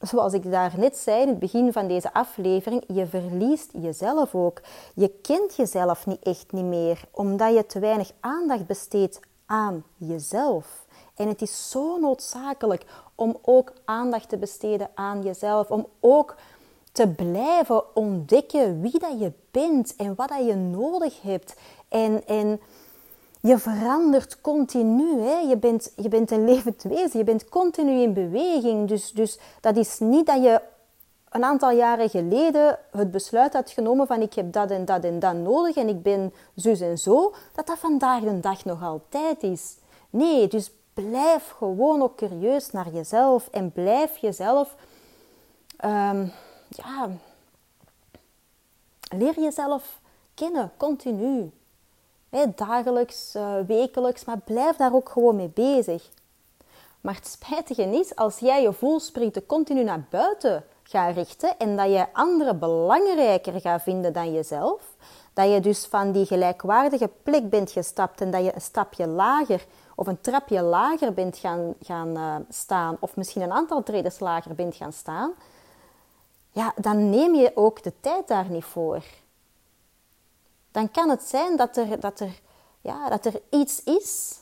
zoals 0.00 0.32
ik 0.32 0.50
daar 0.50 0.74
net 0.76 0.96
zei 0.96 1.22
in 1.22 1.28
het 1.28 1.38
begin 1.38 1.72
van 1.72 1.88
deze 1.88 2.12
aflevering, 2.12 2.84
je 2.86 3.06
verliest 3.06 3.70
jezelf 3.72 4.34
ook. 4.34 4.60
Je 4.94 5.08
kent 5.08 5.56
jezelf 5.56 6.06
niet 6.06 6.22
echt 6.22 6.52
niet 6.52 6.64
meer, 6.64 7.00
omdat 7.10 7.54
je 7.54 7.66
te 7.66 7.78
weinig 7.78 8.12
aandacht 8.20 8.66
besteedt 8.66 9.20
aan 9.46 9.84
jezelf. 9.96 10.86
En 11.14 11.28
het 11.28 11.42
is 11.42 11.70
zo 11.70 11.98
noodzakelijk 11.98 12.84
om 13.14 13.38
ook 13.42 13.72
aandacht 13.84 14.28
te 14.28 14.36
besteden 14.36 14.90
aan 14.94 15.22
jezelf, 15.22 15.70
om 15.70 15.86
ook 16.00 16.36
te 16.92 17.08
blijven 17.08 17.96
ontdekken 17.96 18.80
wie 18.80 18.98
dat 18.98 19.20
je 19.20 19.32
bent 19.50 19.96
en 19.96 20.14
wat 20.14 20.28
dat 20.28 20.46
je 20.46 20.54
nodig 20.54 21.22
hebt. 21.22 21.54
En, 21.88 22.26
en 22.26 22.60
je 23.40 23.58
verandert 23.58 24.40
continu. 24.40 25.20
Hè? 25.20 25.38
Je, 25.38 25.56
bent, 25.56 25.92
je 25.96 26.08
bent 26.08 26.30
een 26.30 26.44
levend 26.44 26.82
wezen, 26.82 27.18
je 27.18 27.24
bent 27.24 27.48
continu 27.48 28.00
in 28.00 28.12
beweging. 28.12 28.88
Dus, 28.88 29.12
dus 29.12 29.38
dat 29.60 29.76
is 29.76 29.98
niet 29.98 30.26
dat 30.26 30.42
je 30.42 30.60
een 31.30 31.44
aantal 31.44 31.70
jaren 31.70 32.10
geleden 32.10 32.78
het 32.90 33.10
besluit 33.10 33.52
had 33.52 33.70
genomen 33.70 34.06
van 34.06 34.20
ik 34.20 34.34
heb 34.34 34.52
dat 34.52 34.70
en 34.70 34.84
dat 34.84 35.04
en 35.04 35.18
dat 35.18 35.34
nodig 35.34 35.76
en 35.76 35.88
ik 35.88 36.02
ben 36.02 36.32
zus 36.54 36.80
en 36.80 36.98
zo, 36.98 37.34
dat 37.52 37.66
dat 37.66 37.78
vandaag 37.78 38.22
de 38.22 38.40
dag 38.40 38.64
nog 38.64 38.82
altijd 38.82 39.42
is. 39.42 39.76
Nee, 40.10 40.48
dus 40.48 40.70
blijf 40.94 41.54
gewoon 41.56 42.02
ook 42.02 42.16
curieus 42.16 42.70
naar 42.70 42.90
jezelf 42.92 43.48
en 43.48 43.72
blijf 43.72 44.16
jezelf, 44.16 44.74
um, 45.84 46.32
ja, 46.68 47.08
leer 49.08 49.40
jezelf 49.40 50.00
kennen, 50.34 50.72
continu 50.76 51.50
dagelijks, 52.54 53.34
uh, 53.34 53.54
wekelijks, 53.66 54.24
maar 54.24 54.38
blijf 54.38 54.76
daar 54.76 54.94
ook 54.94 55.08
gewoon 55.08 55.36
mee 55.36 55.50
bezig. 55.54 56.08
Maar 57.00 57.14
het 57.14 57.26
spijtige 57.26 57.82
is, 57.82 58.16
als 58.16 58.38
jij 58.38 58.62
je 58.62 58.72
voelsprieten 58.72 59.46
continu 59.46 59.84
naar 59.84 60.06
buiten 60.10 60.64
gaat 60.82 61.14
richten 61.14 61.58
en 61.58 61.76
dat 61.76 61.90
je 61.90 62.06
anderen 62.12 62.58
belangrijker 62.58 63.60
gaat 63.60 63.82
vinden 63.82 64.12
dan 64.12 64.32
jezelf, 64.32 64.82
dat 65.32 65.52
je 65.52 65.60
dus 65.60 65.86
van 65.86 66.12
die 66.12 66.26
gelijkwaardige 66.26 67.10
plek 67.22 67.50
bent 67.50 67.70
gestapt 67.70 68.20
en 68.20 68.30
dat 68.30 68.44
je 68.44 68.54
een 68.54 68.60
stapje 68.60 69.06
lager 69.06 69.66
of 69.94 70.06
een 70.06 70.20
trapje 70.20 70.62
lager 70.62 71.12
bent 71.12 71.36
gaan, 71.36 71.74
gaan 71.82 72.16
uh, 72.16 72.36
staan, 72.48 72.96
of 73.00 73.16
misschien 73.16 73.42
een 73.42 73.52
aantal 73.52 73.82
treden 73.82 74.12
lager 74.18 74.54
bent 74.54 74.74
gaan 74.74 74.92
staan, 74.92 75.32
ja, 76.50 76.72
dan 76.76 77.10
neem 77.10 77.34
je 77.34 77.52
ook 77.54 77.82
de 77.82 77.92
tijd 78.00 78.28
daar 78.28 78.50
niet 78.50 78.64
voor 78.64 79.02
dan 80.78 80.90
kan 80.90 81.08
het 81.08 81.22
zijn 81.22 81.56
dat 81.56 81.76
er, 81.76 82.00
dat 82.00 82.20
er, 82.20 82.40
ja, 82.80 83.08
dat 83.08 83.24
er 83.24 83.40
iets 83.50 83.82
is 83.84 84.38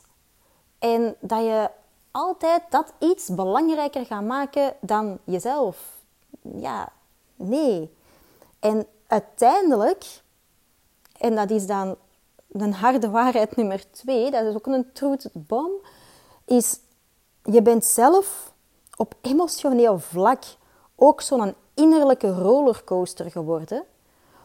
en 0.79 1.17
dat 1.21 1.41
je 1.41 1.71
altijd 2.11 2.63
dat 2.71 2.93
iets 2.99 3.29
belangrijker 3.29 4.07
gaat 4.07 4.23
maken 4.23 4.75
dan 4.81 5.19
jezelf. 5.25 5.77
Ja, 6.41 6.93
nee. 7.37 7.95
En 8.61 8.87
uiteindelijk, 9.07 10.23
en 11.19 11.35
dat 11.35 11.51
is 11.51 11.67
dan 11.67 11.97
een 12.53 12.75
harde 12.75 13.11
waarheid 13.11 13.57
nummer 13.57 13.91
twee, 13.91 14.31
dat 14.31 14.45
is 14.45 14.55
ook 14.55 14.67
een 14.67 14.93
truth 14.93 15.29
bomb, 15.33 15.87
is 16.45 16.79
je 17.43 17.63
bent 17.63 17.85
zelf 17.85 18.53
op 18.97 19.15
emotioneel 19.21 19.99
vlak 19.99 20.45
ook 20.95 21.21
zo'n 21.21 21.55
innerlijke 21.75 22.33
rollercoaster 22.33 23.31
geworden. 23.31 23.85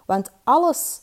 Want 0.06 0.32
alles 0.44 1.02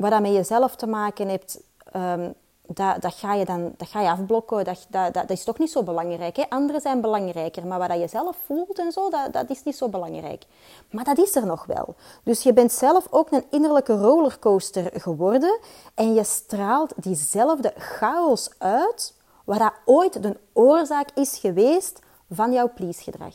wat 0.00 0.10
dat 0.10 0.20
met 0.20 0.32
jezelf 0.32 0.76
te 0.76 0.86
maken 0.86 1.28
hebt, 1.28 1.60
um, 1.96 2.34
dat, 2.66 3.02
dat, 3.02 3.14
ga 3.14 3.34
je 3.34 3.44
dan 3.44 3.74
dat 3.76 3.88
ga 3.88 4.00
je 4.00 4.10
afblokken. 4.10 4.64
Dat, 4.64 4.86
dat, 4.88 5.14
dat, 5.14 5.30
is 5.30 5.44
toch 5.44 5.58
niet 5.58 5.70
zo 5.70 5.82
belangrijk. 5.82 6.36
Hè? 6.36 6.44
Anderen 6.48 6.80
zijn 6.80 7.00
belangrijker, 7.00 7.66
maar 7.66 7.78
wat 7.78 7.88
dat 7.88 8.00
je 8.00 8.08
zelf 8.08 8.36
voelt 8.44 8.78
en 8.78 8.92
zo, 8.92 9.10
dat, 9.10 9.32
dat 9.32 9.50
is 9.50 9.62
niet 9.62 9.76
zo 9.76 9.88
belangrijk. 9.88 10.44
Maar 10.90 11.04
dat 11.04 11.18
is 11.18 11.36
er 11.36 11.46
nog 11.46 11.66
wel. 11.66 11.94
Dus 12.22 12.42
je 12.42 12.52
bent 12.52 12.72
zelf 12.72 13.06
ook 13.10 13.30
een 13.30 13.44
innerlijke 13.50 13.96
rollercoaster 13.96 14.90
geworden 14.94 15.58
en 15.94 16.14
je 16.14 16.24
straalt 16.24 16.92
diezelfde 16.96 17.72
chaos 17.76 18.50
uit, 18.58 19.14
wat 19.44 19.58
dat 19.58 19.72
ooit 19.84 20.22
de 20.22 20.36
oorzaak 20.52 21.08
is 21.14 21.38
geweest 21.38 21.98
van 22.30 22.52
jouw 22.52 22.72
please-gedrag. 22.74 23.34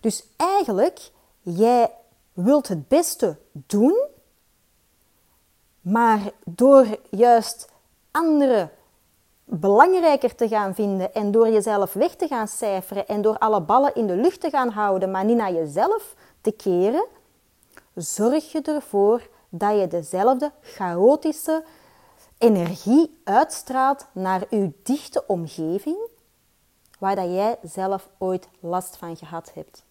Dus 0.00 0.26
eigenlijk, 0.36 1.10
jij 1.40 1.90
wilt 2.32 2.68
het 2.68 2.88
beste 2.88 3.36
doen 3.52 4.14
maar 5.86 6.20
door 6.44 6.86
juist 7.10 7.68
anderen 8.10 8.70
belangrijker 9.44 10.34
te 10.34 10.48
gaan 10.48 10.74
vinden 10.74 11.14
en 11.14 11.30
door 11.30 11.48
jezelf 11.48 11.92
weg 11.92 12.14
te 12.14 12.26
gaan 12.26 12.48
cijferen 12.48 13.06
en 13.06 13.22
door 13.22 13.38
alle 13.38 13.60
ballen 13.60 13.94
in 13.94 14.06
de 14.06 14.16
lucht 14.16 14.40
te 14.40 14.50
gaan 14.50 14.68
houden, 14.68 15.10
maar 15.10 15.24
niet 15.24 15.36
naar 15.36 15.52
jezelf 15.52 16.14
te 16.40 16.52
keren, 16.52 17.06
zorg 17.94 18.52
je 18.52 18.62
ervoor 18.62 19.28
dat 19.48 19.80
je 19.80 19.88
dezelfde 19.88 20.52
chaotische 20.60 21.64
energie 22.38 23.20
uitstraalt 23.24 24.06
naar 24.12 24.46
uw 24.50 24.72
dichte 24.82 25.24
omgeving, 25.26 25.98
waar 26.98 27.16
dat 27.16 27.30
jij 27.30 27.58
zelf 27.62 28.08
ooit 28.18 28.48
last 28.60 28.96
van 28.96 29.16
gehad 29.16 29.52
hebt. 29.54 29.84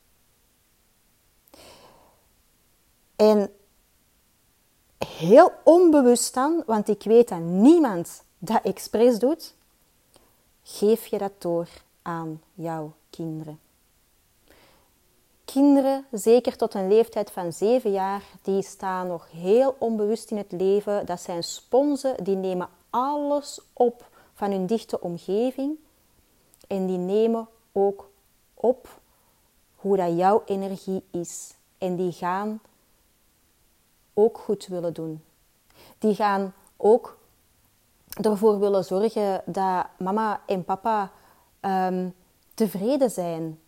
En 3.15 3.49
heel 5.05 5.51
onbewust 5.63 6.33
dan, 6.33 6.63
want 6.65 6.87
ik 6.87 7.03
weet 7.03 7.29
dat 7.29 7.39
niemand 7.39 8.23
dat 8.37 8.63
expres 8.63 9.19
doet, 9.19 9.53
geef 10.63 11.05
je 11.05 11.17
dat 11.17 11.31
door 11.37 11.67
aan 12.01 12.41
jouw 12.53 12.93
kinderen. 13.09 13.59
Kinderen, 15.45 16.05
zeker 16.11 16.57
tot 16.57 16.73
een 16.73 16.87
leeftijd 16.87 17.31
van 17.31 17.53
7 17.53 17.91
jaar, 17.91 18.23
die 18.41 18.63
staan 18.63 19.07
nog 19.07 19.27
heel 19.31 19.75
onbewust 19.79 20.31
in 20.31 20.37
het 20.37 20.51
leven. 20.51 21.05
Dat 21.05 21.21
zijn 21.21 21.43
sponsen, 21.43 22.23
die 22.23 22.35
nemen 22.35 22.69
alles 22.89 23.61
op 23.73 24.09
van 24.33 24.51
hun 24.51 24.65
dichte 24.65 25.01
omgeving. 25.01 25.75
En 26.67 26.85
die 26.85 26.97
nemen 26.97 27.47
ook 27.71 28.09
op 28.53 28.99
hoe 29.75 29.97
dat 29.97 30.17
jouw 30.17 30.43
energie 30.45 31.03
is. 31.11 31.53
En 31.77 31.95
die 31.95 32.11
gaan 32.11 32.61
ook 34.15 34.37
goed 34.37 34.67
willen 34.67 34.93
doen. 34.93 35.23
Die 35.97 36.15
gaan 36.15 36.53
ook 36.77 37.17
ervoor 38.21 38.59
willen 38.59 38.83
zorgen 38.83 39.41
dat 39.45 39.85
mama 39.97 40.41
en 40.45 40.63
papa 40.63 41.11
um, 41.61 42.15
tevreden 42.53 43.11
zijn. 43.11 43.59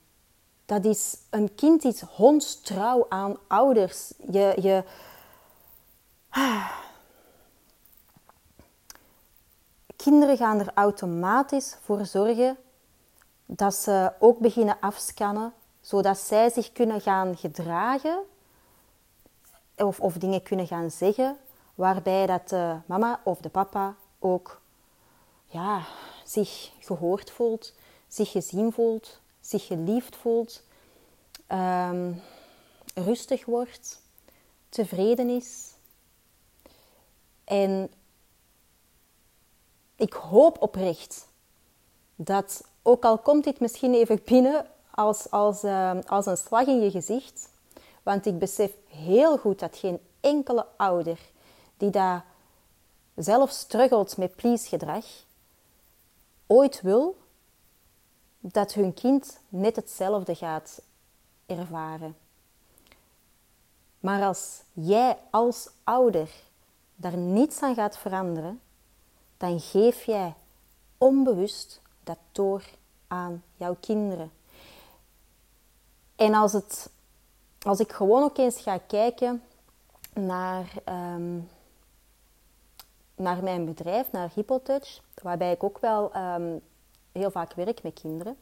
Dat 0.66 0.86
is, 0.86 1.18
een 1.30 1.56
kind 1.56 1.84
is 1.84 2.02
hondstrouw 2.02 3.06
aan 3.10 3.38
ouders. 3.48 4.14
Je, 4.32 4.58
je, 4.62 4.84
Kinderen 9.96 10.38
gaan 10.38 10.60
er 10.60 10.72
automatisch 10.74 11.78
voor 11.82 12.06
zorgen 12.06 12.58
dat 13.46 13.76
ze 13.76 14.12
ook 14.20 14.40
beginnen 14.40 14.78
afscannen, 14.80 15.54
zodat 15.82 16.18
zij 16.18 16.50
zich 16.50 16.72
kunnen 16.72 17.02
gaan 17.02 17.38
gedragen 17.38 18.20
of, 19.78 20.00
of 20.00 20.14
dingen 20.14 20.44
kunnen 20.44 20.68
gaan 20.68 20.92
zeggen, 20.92 21.38
waarbij 21.76 22.26
dat 22.26 22.50
de 22.50 22.78
mama 22.86 23.22
of 23.24 23.40
de 23.40 23.50
papa 23.50 23.96
ook 24.20 24.62
ja, 25.46 25.86
zich 26.24 26.72
gehoord 26.80 27.32
voelt, 27.32 27.74
zich 28.08 28.32
gezien 28.32 28.74
voelt, 28.74 29.20
zich 29.40 29.66
geliefd 29.66 30.16
voelt, 30.16 30.64
ehm, 31.48 32.14
rustig 32.94 33.46
wordt, 33.46 34.02
tevreden 34.70 35.30
is. 35.30 35.74
En 37.44 37.92
ik 39.96 40.14
hoop 40.14 40.62
oprecht 40.62 41.28
dat, 42.16 42.64
ook 42.82 43.04
al 43.04 43.18
komt 43.18 43.44
dit 43.44 43.60
misschien 43.60 43.94
even 43.94 44.22
binnen 44.26 44.66
als, 44.92 45.32
als, 45.32 45.64
ehm, 45.64 46.02
als 46.06 46.26
een 46.26 46.38
slag 46.38 46.68
in 46.68 46.82
je 46.82 46.92
gezicht, 46.92 47.50
want 48.08 48.26
ik 48.26 48.40
besef 48.40 48.72
heel 48.88 49.38
goed 49.38 49.60
dat 49.60 49.78
geen 49.78 50.00
enkele 50.20 50.66
ouder 50.78 51.20
die 51.78 51.90
daar 51.90 52.26
zelf 53.16 53.50
struggelt 53.50 54.18
met 54.18 54.36
please-gedrag, 54.36 55.06
ooit 56.46 56.82
wil 56.82 57.18
dat 58.40 58.74
hun 58.74 58.94
kind 58.94 59.40
net 59.50 59.76
hetzelfde 59.76 60.36
gaat 60.36 60.82
ervaren. 61.46 62.18
Maar 64.00 64.24
als 64.24 64.62
jij 64.74 65.18
als 65.32 65.70
ouder 65.84 66.30
daar 66.96 67.18
niets 67.18 67.62
aan 67.62 67.76
gaat 67.76 67.98
veranderen, 67.98 68.62
dan 69.38 69.60
geef 69.60 70.04
jij 70.04 70.34
onbewust 70.98 71.82
dat 72.04 72.18
door 72.32 72.64
aan 73.08 73.44
jouw 73.56 73.76
kinderen. 73.80 74.32
En 76.16 76.34
als, 76.34 76.54
het, 76.54 76.90
als 77.62 77.80
ik 77.80 77.92
gewoon 77.92 78.24
ook 78.24 78.38
eens 78.38 78.62
ga 78.62 78.78
kijken 78.78 79.44
naar, 80.14 80.74
ehm, 80.84 81.40
naar 83.16 83.44
mijn 83.44 83.66
bedrijf, 83.66 84.12
naar 84.12 84.30
Hippotouch, 84.34 85.02
waarbij 85.22 85.52
ik 85.52 85.64
ook 85.64 85.80
wel 85.80 86.12
ehm, 86.14 86.58
heel 87.12 87.32
vaak 87.32 87.54
werk 87.54 87.84
met 87.84 88.00
kinderen, 88.02 88.38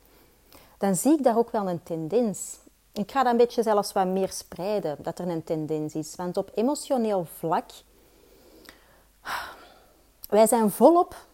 dan 0.77 0.95
zie 0.95 1.17
ik 1.17 1.23
daar 1.23 1.37
ook 1.37 1.51
wel 1.51 1.69
een 1.69 1.83
tendens. 1.83 2.57
Ik 2.91 3.11
ga 3.11 3.23
dat 3.23 3.31
een 3.31 3.37
beetje 3.37 3.63
zelfs 3.63 3.93
wat 3.93 4.07
meer 4.07 4.31
spreiden, 4.31 4.97
dat 4.99 5.19
er 5.19 5.27
een 5.27 5.43
tendens 5.43 5.95
is. 5.95 6.15
Want 6.15 6.37
op 6.37 6.51
emotioneel 6.53 7.25
vlak 7.37 7.69
wij 10.29 10.47
zijn 10.47 10.71
volop 10.71 11.24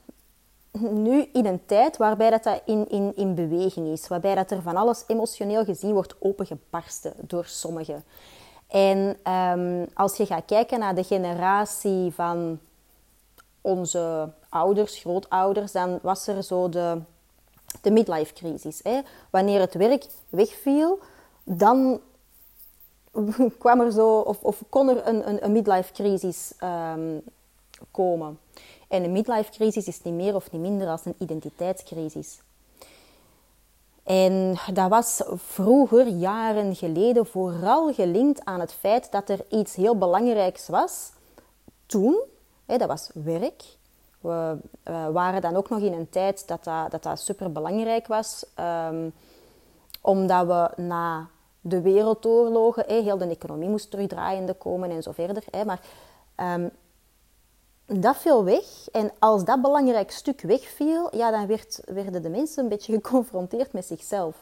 nu 0.80 1.30
in 1.34 1.46
een 1.46 1.66
tijd 1.66 1.98
waarbij 1.98 2.30
dat, 2.30 2.44
dat 2.44 2.62
in, 2.66 2.90
in, 2.90 3.12
in 3.16 3.36
beweging 3.36 3.88
is. 3.88 4.08
Waarbij 4.08 4.36
dat 4.36 4.52
er 4.52 4.62
van 4.62 4.76
alles 4.76 5.04
emotioneel 5.08 5.64
gezien 5.64 5.94
wordt 5.94 6.16
opengebarsten 6.20 7.14
door 7.22 7.46
sommigen. 7.46 8.04
En 8.68 9.18
um, 9.34 9.88
als 9.94 10.18
je 10.18 10.26
gaat 10.26 10.46
kijken 10.46 10.80
naar 10.80 10.96
de 10.96 11.04
generatie 11.04 12.14
van 12.14 12.60
onze 13.62 14.30
ouders, 14.50 15.00
grootouders, 15.00 15.72
dan 15.72 16.00
was 16.02 16.28
er 16.28 16.44
zo 16.44 16.70
de, 16.70 17.02
de 17.82 17.92
midlife 17.92 18.34
crisis. 18.34 18.80
Hè? 18.84 19.00
Wanneer 19.30 19.60
het 19.60 19.74
werk 19.74 20.06
wegviel, 20.30 21.00
dan 21.44 22.02
kwam 23.60 23.82
er 23.82 23.92
zo, 23.92 24.20
of, 24.20 24.42
of 24.42 24.62
kon 24.70 24.90
er 24.90 25.08
een, 25.08 25.30
een, 25.30 25.46
een 25.46 25.52
midlife 25.52 25.94
crisis 25.94 26.54
um, 26.64 27.22
komen. 27.92 28.40
En 28.88 29.04
een 29.04 29.12
midlife 29.12 29.52
crisis 29.52 29.88
is 29.88 30.02
niet 30.02 30.14
meer 30.14 30.36
of 30.36 30.52
niet 30.52 30.62
minder 30.62 30.88
als 30.88 31.06
een 31.06 31.16
identiteitscrisis. 31.18 32.40
En 34.04 34.58
dat 34.74 34.90
was 34.90 35.22
vroeger, 35.36 36.08
jaren 36.08 36.76
geleden, 36.76 37.26
vooral 37.26 37.94
gelinkt 37.94 38.46
aan 38.46 38.60
het 38.60 38.74
feit 38.74 39.12
dat 39.12 39.30
er 39.30 39.40
iets 39.50 39.76
heel 39.76 39.98
belangrijks 39.98 40.68
was 40.68 41.12
toen. 41.86 42.22
Hè, 42.66 42.78
dat 42.78 42.88
was 42.88 43.10
werk. 43.14 43.64
We 44.20 44.58
waren 45.12 45.42
dan 45.42 45.56
ook 45.56 45.70
nog 45.70 45.80
in 45.80 45.94
een 45.94 46.10
tijd 46.10 46.48
dat 46.48 46.64
dat, 46.64 46.92
dat, 46.92 47.04
dat 47.04 47.20
super 47.20 47.52
belangrijk 47.52 48.08
was. 48.08 48.46
Um, 48.90 49.14
omdat 50.02 50.48
we 50.48 50.82
na 50.82 51.30
de 51.62 51.82
wereldoorlogen, 51.82 52.84
hè, 52.88 53.02
heel 53.02 53.18
de 53.18 53.28
economie 53.28 53.70
moest 53.70 53.92
terugdraaiende 53.92 54.54
komen 54.54 54.90
en 54.90 55.04
zo 55.04 55.12
verder. 55.12 55.44
Hè, 55.52 55.66
maar 55.66 55.80
um, 56.38 56.72
dat 57.94 58.18
viel 58.18 58.44
weg. 58.44 58.90
En 58.92 59.12
als 59.20 59.44
dat 59.46 59.62
belangrijk 59.62 60.12
stuk 60.12 60.42
wegviel, 60.42 61.16
ja, 61.16 61.32
dan 61.32 61.48
werd, 61.48 61.82
werden 61.86 62.22
de 62.22 62.30
mensen 62.30 62.64
een 62.64 62.70
beetje 62.70 62.94
geconfronteerd 63.02 63.74
met 63.74 63.86
zichzelf. 63.86 64.36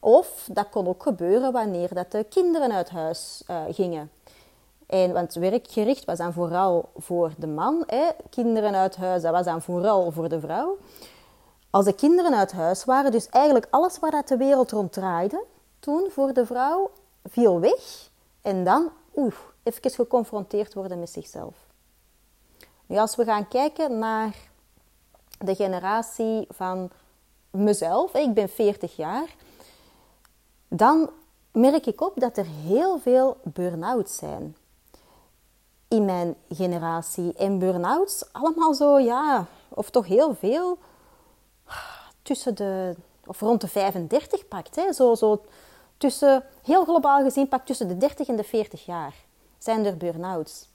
Of 0.00 0.48
dat 0.52 0.68
kon 0.68 0.88
ook 0.88 1.02
gebeuren 1.02 1.52
wanneer 1.52 1.94
dat 1.94 2.12
de 2.12 2.24
kinderen 2.24 2.72
uit 2.72 2.90
huis 2.90 3.42
uh, 3.50 3.62
gingen. 3.70 4.10
En, 4.86 5.12
want 5.12 5.34
werkgericht 5.34 6.04
was 6.04 6.18
dan 6.18 6.32
vooral 6.32 6.88
voor 6.96 7.32
de 7.38 7.46
man. 7.46 7.82
Hè. 7.86 8.08
Kinderen 8.30 8.74
uit 8.74 8.96
huis, 8.96 9.22
dat 9.22 9.32
was 9.32 9.44
dan 9.44 9.62
vooral 9.62 10.10
voor 10.10 10.28
de 10.28 10.40
vrouw. 10.40 10.78
Als 11.70 11.84
de 11.84 11.92
kinderen 11.92 12.34
uit 12.34 12.52
huis 12.52 12.84
waren, 12.84 13.10
dus 13.10 13.28
eigenlijk 13.28 13.66
alles 13.70 13.98
waar 13.98 14.10
dat 14.10 14.28
de 14.28 14.36
wereld 14.36 14.70
rond 14.70 14.92
draaide, 14.92 15.44
toen 15.78 16.06
voor 16.10 16.32
de 16.32 16.46
vrouw, 16.46 16.90
viel 17.24 17.60
weg. 17.60 18.10
En 18.42 18.64
dan, 18.64 18.90
oeh, 19.16 19.34
even 19.62 19.90
geconfronteerd 19.90 20.74
worden 20.74 20.98
met 20.98 21.10
zichzelf. 21.10 21.67
Als 22.88 23.16
we 23.16 23.24
gaan 23.24 23.48
kijken 23.48 23.98
naar 23.98 24.36
de 25.38 25.54
generatie 25.54 26.46
van 26.50 26.90
mezelf, 27.50 28.14
ik 28.14 28.34
ben 28.34 28.48
40 28.48 28.96
jaar, 28.96 29.34
dan 30.68 31.10
merk 31.52 31.86
ik 31.86 32.00
op 32.00 32.20
dat 32.20 32.36
er 32.36 32.46
heel 32.46 32.98
veel 32.98 33.36
burn-outs 33.42 34.16
zijn 34.16 34.56
in 35.88 36.04
mijn 36.04 36.34
generatie. 36.48 37.32
En 37.32 37.58
burn-outs, 37.58 38.32
allemaal 38.32 38.74
zo, 38.74 38.98
ja, 38.98 39.46
of 39.68 39.90
toch 39.90 40.06
heel 40.06 40.34
veel, 40.34 40.78
tussen 42.22 42.54
de, 42.54 42.94
of 43.26 43.40
rond 43.40 43.60
de 43.60 43.68
35 43.68 44.48
pakt. 44.48 44.76
Hè? 44.76 44.92
Zo, 44.92 45.14
zo 45.14 45.44
tussen, 45.96 46.44
heel 46.62 46.84
globaal 46.84 47.22
gezien, 47.22 47.48
pakt 47.48 47.66
tussen 47.66 47.88
de 47.88 47.96
30 47.96 48.28
en 48.28 48.36
de 48.36 48.44
40 48.44 48.84
jaar 48.84 49.14
zijn 49.58 49.84
er 49.84 49.96
burn-outs. 49.96 50.68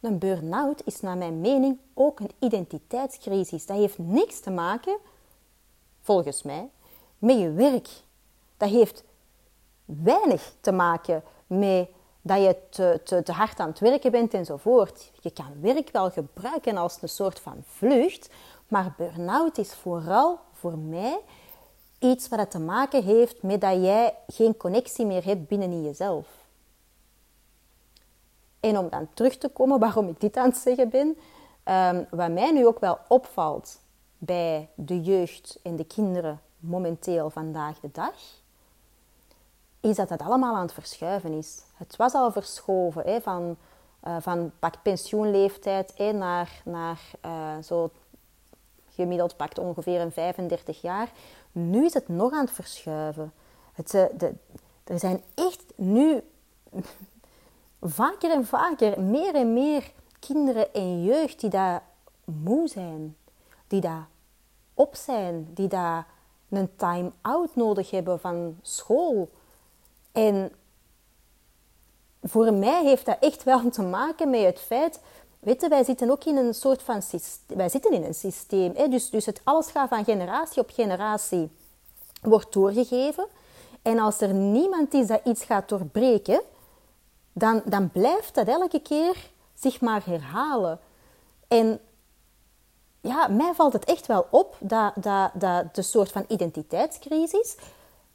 Een 0.00 0.18
burn-out 0.18 0.82
is 0.84 1.00
naar 1.00 1.16
mijn 1.16 1.40
mening 1.40 1.78
ook 1.94 2.20
een 2.20 2.30
identiteitscrisis. 2.38 3.66
Dat 3.66 3.76
heeft 3.76 3.98
niks 3.98 4.40
te 4.40 4.50
maken, 4.50 4.96
volgens 6.00 6.42
mij, 6.42 6.68
met 7.18 7.38
je 7.38 7.52
werk. 7.52 7.88
Dat 8.56 8.70
heeft 8.70 9.04
weinig 9.84 10.52
te 10.60 10.72
maken 10.72 11.22
met 11.46 11.88
dat 12.22 12.42
je 12.42 12.56
te, 12.68 13.00
te, 13.04 13.22
te 13.22 13.32
hard 13.32 13.60
aan 13.60 13.68
het 13.68 13.78
werken 13.78 14.10
bent 14.10 14.34
enzovoort. 14.34 15.10
Je 15.20 15.30
kan 15.30 15.60
werk 15.60 15.90
wel 15.90 16.10
gebruiken 16.10 16.76
als 16.76 16.98
een 17.00 17.08
soort 17.08 17.40
van 17.40 17.62
vlucht, 17.66 18.30
maar 18.68 18.94
burn-out 18.96 19.58
is 19.58 19.74
vooral 19.74 20.38
voor 20.52 20.78
mij 20.78 21.18
iets 21.98 22.28
wat 22.28 22.50
te 22.50 22.58
maken 22.58 23.02
heeft 23.02 23.42
met 23.42 23.60
dat 23.60 23.82
jij 23.82 24.14
geen 24.26 24.56
connectie 24.56 25.06
meer 25.06 25.24
hebt 25.24 25.48
binnen 25.48 25.70
in 25.70 25.82
jezelf. 25.82 26.39
En 28.60 28.78
om 28.78 28.88
dan 28.88 29.08
terug 29.14 29.38
te 29.38 29.48
komen 29.48 29.78
waarom 29.78 30.08
ik 30.08 30.20
dit 30.20 30.36
aan 30.36 30.48
het 30.48 30.56
zeggen 30.56 30.88
ben, 30.88 31.16
um, 31.64 32.06
wat 32.10 32.30
mij 32.30 32.52
nu 32.52 32.66
ook 32.66 32.80
wel 32.80 32.98
opvalt 33.08 33.80
bij 34.18 34.68
de 34.74 35.00
jeugd 35.00 35.58
en 35.62 35.76
de 35.76 35.84
kinderen 35.84 36.40
momenteel 36.58 37.30
vandaag 37.30 37.80
de 37.80 37.90
dag, 37.92 38.14
is 39.80 39.96
dat 39.96 40.08
het 40.08 40.20
allemaal 40.22 40.54
aan 40.54 40.62
het 40.62 40.72
verschuiven 40.72 41.32
is. 41.32 41.62
Het 41.74 41.96
was 41.96 42.12
al 42.12 42.32
verschoven 42.32 43.02
hè, 43.04 43.20
van, 43.20 43.56
uh, 44.04 44.16
van 44.20 44.52
pak 44.58 44.82
pensioenleeftijd 44.82 45.92
hè, 45.96 46.12
naar, 46.12 46.62
naar 46.64 47.00
uh, 47.24 47.58
zo 47.62 47.90
gemiddeld 48.88 49.36
pakt 49.36 49.58
ongeveer 49.58 50.00
een 50.00 50.12
35 50.12 50.80
jaar. 50.80 51.12
Nu 51.52 51.84
is 51.84 51.94
het 51.94 52.08
nog 52.08 52.32
aan 52.32 52.44
het 52.44 52.54
verschuiven. 52.54 53.32
Het, 53.72 53.94
uh, 53.94 54.04
de, 54.16 54.34
er 54.84 54.98
zijn 54.98 55.22
echt 55.34 55.64
nu 55.76 56.22
vaker 57.80 58.30
en 58.30 58.46
vaker, 58.46 59.00
meer 59.00 59.34
en 59.34 59.52
meer 59.52 59.92
kinderen 60.18 60.74
en 60.74 61.02
jeugd 61.02 61.40
die 61.40 61.50
daar 61.50 61.82
moe 62.24 62.68
zijn, 62.68 63.16
die 63.66 63.80
daar 63.80 64.08
op 64.74 64.94
zijn, 64.96 65.48
die 65.54 65.68
daar 65.68 66.06
een 66.48 66.76
time-out 66.76 67.56
nodig 67.56 67.90
hebben 67.90 68.20
van 68.20 68.58
school. 68.62 69.30
En 70.12 70.52
voor 72.22 72.52
mij 72.52 72.84
heeft 72.84 73.06
dat 73.06 73.16
echt 73.20 73.44
wel 73.44 73.70
te 73.70 73.82
maken 73.82 74.30
met 74.30 74.44
het 74.44 74.60
feit... 74.60 75.00
Weet 75.40 75.60
je, 75.60 75.68
wij 75.68 75.84
zitten 75.84 76.10
ook 76.10 76.24
in 76.24 76.36
een 76.36 76.54
soort 76.54 76.82
van 76.82 77.02
systeem. 77.02 77.56
Wij 77.56 77.68
zitten 77.68 77.92
in 77.92 78.04
een 78.04 78.14
systeem. 78.14 78.90
Dus, 78.90 79.10
dus 79.10 79.26
het 79.26 79.40
alles 79.44 79.70
gaat 79.70 79.88
van 79.88 80.04
generatie 80.04 80.62
op 80.62 80.70
generatie 80.70 81.50
wordt 82.22 82.52
doorgegeven. 82.52 83.26
En 83.82 83.98
als 83.98 84.20
er 84.20 84.34
niemand 84.34 84.94
is 84.94 85.06
dat 85.06 85.20
iets 85.24 85.44
gaat 85.44 85.68
doorbreken, 85.68 86.40
dan, 87.32 87.62
dan 87.64 87.90
blijft 87.90 88.34
dat 88.34 88.48
elke 88.48 88.80
keer 88.80 89.30
zich 89.54 89.80
maar 89.80 90.02
herhalen. 90.04 90.78
En 91.48 91.80
ja, 93.00 93.28
mij 93.28 93.54
valt 93.54 93.72
het 93.72 93.84
echt 93.84 94.06
wel 94.06 94.26
op 94.30 94.56
dat, 94.60 94.92
dat, 94.94 95.30
dat 95.34 95.74
de 95.74 95.82
soort 95.82 96.10
van 96.10 96.24
identiteitscrisis 96.28 97.56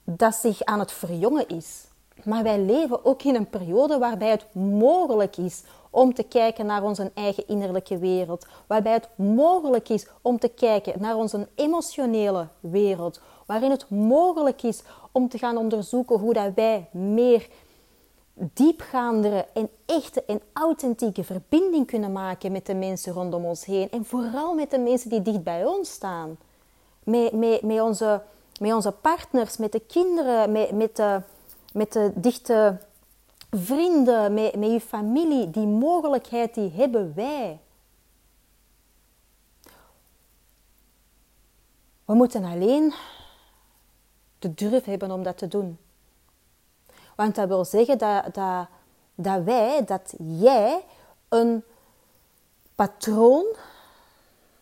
dat 0.04 0.36
zich 0.36 0.64
aan 0.64 0.80
het 0.80 0.92
verjongen 0.92 1.48
is. 1.48 1.88
Maar 2.24 2.44
wij 2.44 2.60
leven 2.60 3.06
ook 3.06 3.24
in 3.24 3.36
een 3.36 3.50
periode 3.50 3.98
waarbij 3.98 4.30
het 4.30 4.54
mogelijk 4.54 5.38
is 5.38 5.64
om 5.90 6.14
te 6.14 6.24
kijken 6.24 6.66
naar 6.66 6.84
onze 6.84 7.12
eigen 7.14 7.48
innerlijke 7.48 7.98
wereld. 7.98 8.46
Waarbij 8.68 8.94
het 8.94 9.10
mogelijk 9.16 9.90
is 9.90 10.08
om 10.22 10.40
te 10.40 10.48
kijken 10.48 11.02
naar 11.02 11.16
onze 11.16 11.48
emotionele 11.56 12.48
wereld. 12.60 13.22
Waarin 13.46 13.72
het 13.72 13.90
mogelijk 13.90 14.64
is 14.64 14.84
om 15.12 15.30
te 15.30 15.38
gaan 15.38 15.58
onderzoeken 15.58 16.20
hoe 16.20 16.34
dat 16.34 16.52
wij 16.56 16.88
meer 16.92 17.48
diepgaandere 18.36 19.48
en 19.54 19.70
echte 19.86 20.24
en 20.26 20.42
authentieke 20.54 21.24
verbinding 21.24 21.88
kunnen 21.88 22.12
maken 22.12 22.52
met 22.52 22.66
de 22.66 22.76
mensen 22.76 23.14
rondom 23.14 23.46
ons 23.46 23.66
heen. 23.66 23.92
En 23.92 24.06
vooral 24.06 24.54
met 24.54 24.72
de 24.72 24.80
mensen 24.80 25.10
die 25.10 25.22
dicht 25.22 25.44
bij 25.44 25.66
ons 25.66 25.92
staan. 25.92 26.38
Met, 27.04 27.32
met, 27.32 27.62
met, 27.62 27.82
onze, 27.82 28.22
met 28.60 28.74
onze 28.74 28.92
partners, 28.92 29.58
met 29.58 29.72
de 29.72 29.80
kinderen, 29.80 30.52
met, 30.52 30.72
met, 30.72 30.96
de, 30.96 31.22
met 31.74 31.94
de 31.94 32.12
dichte 32.16 32.78
vrienden, 33.50 34.34
met, 34.34 34.56
met 34.56 34.72
je 34.72 34.82
familie. 34.82 35.50
Die 35.50 35.68
mogelijkheid 35.68 36.54
die 36.54 36.72
hebben 36.72 37.14
wij. 37.16 37.60
We 42.06 42.14
moeten 42.14 42.44
alleen 42.44 42.94
de 44.40 44.54
durf 44.54 44.86
hebben 44.86 45.12
om 45.12 45.24
dat 45.24 45.38
te 45.38 45.48
doen. 45.48 45.78
Want 47.16 47.36
dat 47.36 47.48
wil 47.48 47.66
zeggen 47.66 47.98
dat, 47.98 48.34
dat, 48.34 48.68
dat 49.16 49.44
wij, 49.44 49.86
dat 49.86 50.14
jij 50.18 50.84
een 51.30 51.64
patroon 52.76 53.46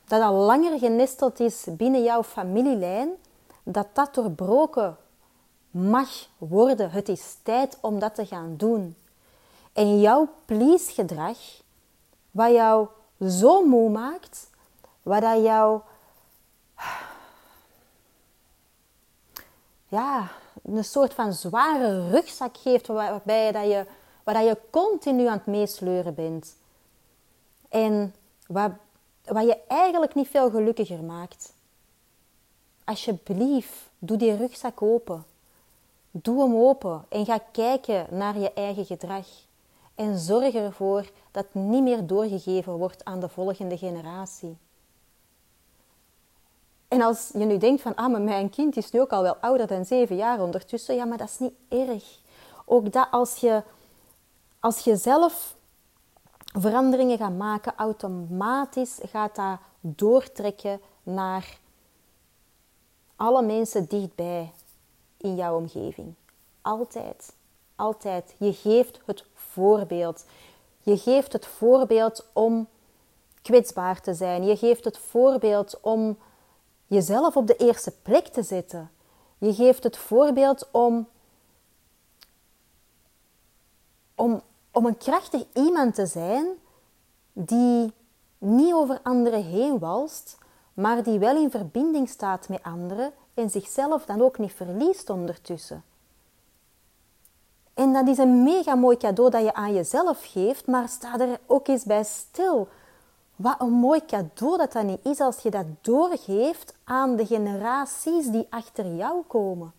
dat 0.08 0.22
al 0.22 0.34
langer 0.34 0.80
genesteld 0.80 1.40
is 1.40 1.66
binnen 1.70 2.04
jouw 2.04 2.24
familielijn, 2.24 3.10
dat 3.64 3.88
dat 3.94 4.14
doorbroken 4.14 4.98
mag 5.72 6.10
worden. 6.38 6.92
Het 6.92 7.10
is 7.10 7.38
tijd 7.44 7.78
om 7.82 8.00
dat 8.00 8.16
te 8.16 8.26
gaan 8.26 8.54
doen. 8.58 8.96
En 9.74 10.00
jouw 10.00 10.30
please-gedrag, 10.46 11.38
wat 12.32 12.52
jou 12.52 12.88
zo 13.28 13.66
moe 13.66 13.90
maakt, 13.90 14.50
wat 15.02 15.22
dat 15.22 15.44
jou 15.44 15.82
ja, 19.94 20.32
een 20.64 20.84
soort 20.84 21.14
van 21.14 21.34
zware 21.34 22.10
rugzak 22.10 22.58
geeft 22.58 22.88
waarbij 22.88 23.52
dat 23.52 23.64
je, 23.64 23.86
waar 24.24 24.34
dat 24.34 24.44
je 24.44 24.58
continu 24.70 25.26
aan 25.26 25.38
het 25.38 25.46
meesleuren 25.46 26.14
bent. 26.14 26.56
En 27.70 28.16
wat, 28.48 28.72
wat 29.26 29.46
je 29.46 29.58
eigenlijk 29.68 30.16
niet 30.16 30.28
veel 30.28 30.50
gelukkiger 30.50 31.04
maakt. 31.04 31.54
Alsjeblieft, 32.84 33.90
doe 34.00 34.18
die 34.18 34.36
rugzak 34.36 34.82
open. 34.82 35.26
Doe 36.12 36.42
hem 36.42 36.56
open 36.56 37.06
en 37.10 37.26
ga 37.26 37.40
kijken 37.52 38.08
naar 38.10 38.40
je 38.40 38.54
eigen 38.54 38.86
gedrag. 38.86 39.28
En 39.96 40.20
zorg 40.20 40.54
ervoor 40.54 41.10
dat 41.32 41.46
het 41.46 41.54
niet 41.54 41.84
meer 41.84 42.08
doorgegeven 42.08 42.74
wordt 42.74 43.06
aan 43.06 43.20
de 43.20 43.30
volgende 43.30 43.78
generatie. 43.78 44.58
En 46.94 47.02
als 47.02 47.30
je 47.34 47.46
nu 47.46 47.58
denkt 47.58 47.82
van, 47.82 47.96
ah, 47.96 48.12
maar 48.12 48.22
mijn 48.22 48.50
kind 48.50 48.78
is 48.78 48.92
nu 48.92 49.02
ook 49.02 49.12
al 49.12 49.22
wel 49.22 49.36
ouder 49.36 49.68
dan 49.68 49.86
zeven 49.86 50.16
jaar 50.16 50.42
ondertussen, 50.42 50.96
ja, 50.96 51.06
maar 51.06 51.18
dat 51.18 51.30
is 51.30 51.40
niet 51.40 51.54
erg. 51.70 52.20
Ook 52.66 52.92
dat 52.92 53.08
als 53.12 53.36
je, 53.36 53.64
als 54.60 54.80
je 54.80 54.96
zelf 54.96 55.56
veranderingen 56.60 57.18
gaat 57.18 57.38
maken, 57.38 57.74
automatisch 57.76 59.00
gaat 59.04 59.36
dat 59.36 59.58
doortrekken 59.80 60.82
naar 61.04 61.58
alle 63.16 63.42
mensen 63.42 63.86
dichtbij 63.88 64.54
in 65.18 65.36
jouw 65.36 65.58
omgeving. 65.58 66.14
Altijd, 66.62 67.34
altijd. 67.76 68.36
Je 68.38 68.54
geeft 68.54 69.00
het 69.06 69.26
voorbeeld. 69.34 70.26
Je 70.80 70.98
geeft 70.98 71.34
het 71.34 71.46
voorbeeld 71.46 72.26
om 72.34 72.68
kwetsbaar 73.42 74.02
te 74.02 74.14
zijn. 74.14 74.46
Je 74.46 74.58
geeft 74.58 74.84
het 74.84 74.98
voorbeeld 74.98 75.80
om 75.82 76.18
jezelf 76.94 77.38
op 77.38 77.48
de 77.48 77.56
eerste 77.56 77.92
plek 78.02 78.28
te 78.28 78.44
zetten. 78.44 78.92
Je 79.38 79.54
geeft 79.54 79.84
het 79.84 79.98
voorbeeld 79.98 80.68
om, 80.72 81.08
om, 84.16 84.42
om 84.72 84.86
een 84.86 84.98
krachtig 84.98 85.44
iemand 85.54 85.96
te 85.96 86.06
zijn 86.06 86.48
die 87.34 87.94
niet 88.38 88.74
over 88.74 89.00
anderen 89.04 89.44
heen 89.44 89.80
walst, 89.80 90.38
maar 90.74 91.04
die 91.04 91.20
wel 91.20 91.36
in 91.42 91.52
verbinding 91.52 92.10
staat 92.10 92.50
met 92.50 92.64
anderen 92.64 93.14
en 93.34 93.50
zichzelf 93.50 94.06
dan 94.06 94.22
ook 94.22 94.38
niet 94.38 94.54
verliest 94.54 95.10
ondertussen. 95.10 95.84
En 97.74 97.94
dat 97.94 98.08
is 98.08 98.18
een 98.18 98.44
mega 98.44 98.76
mooi 98.76 98.98
cadeau 98.98 99.30
dat 99.30 99.44
je 99.44 99.54
aan 99.54 99.74
jezelf 99.74 100.32
geeft, 100.32 100.68
maar 100.68 100.90
sta 100.90 101.20
er 101.20 101.40
ook 101.46 101.68
eens 101.68 101.84
bij 101.84 102.04
stil. 102.04 102.68
Wat 103.36 103.62
een 103.62 103.72
mooi 103.72 104.06
cadeau 104.06 104.58
dat 104.58 104.72
dat 104.72 104.84
niet 104.84 105.06
is 105.06 105.20
als 105.20 105.40
je 105.40 105.50
dat 105.50 105.66
doorgeeft 105.82 106.74
aan 106.84 107.16
de 107.16 107.26
generaties 107.26 108.28
die 108.28 108.48
achter 108.50 108.96
jou 108.96 109.24
komen. 109.28 109.74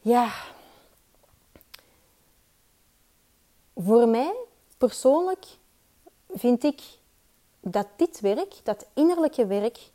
Ja. 0.00 0.32
Voor 3.76 4.08
mij 4.08 4.34
persoonlijk 4.78 5.46
vind 6.28 6.64
ik 6.64 6.82
dat 7.60 7.86
dit 7.96 8.20
werk, 8.20 8.60
dat 8.62 8.86
innerlijke 8.94 9.46
werk, 9.46 9.90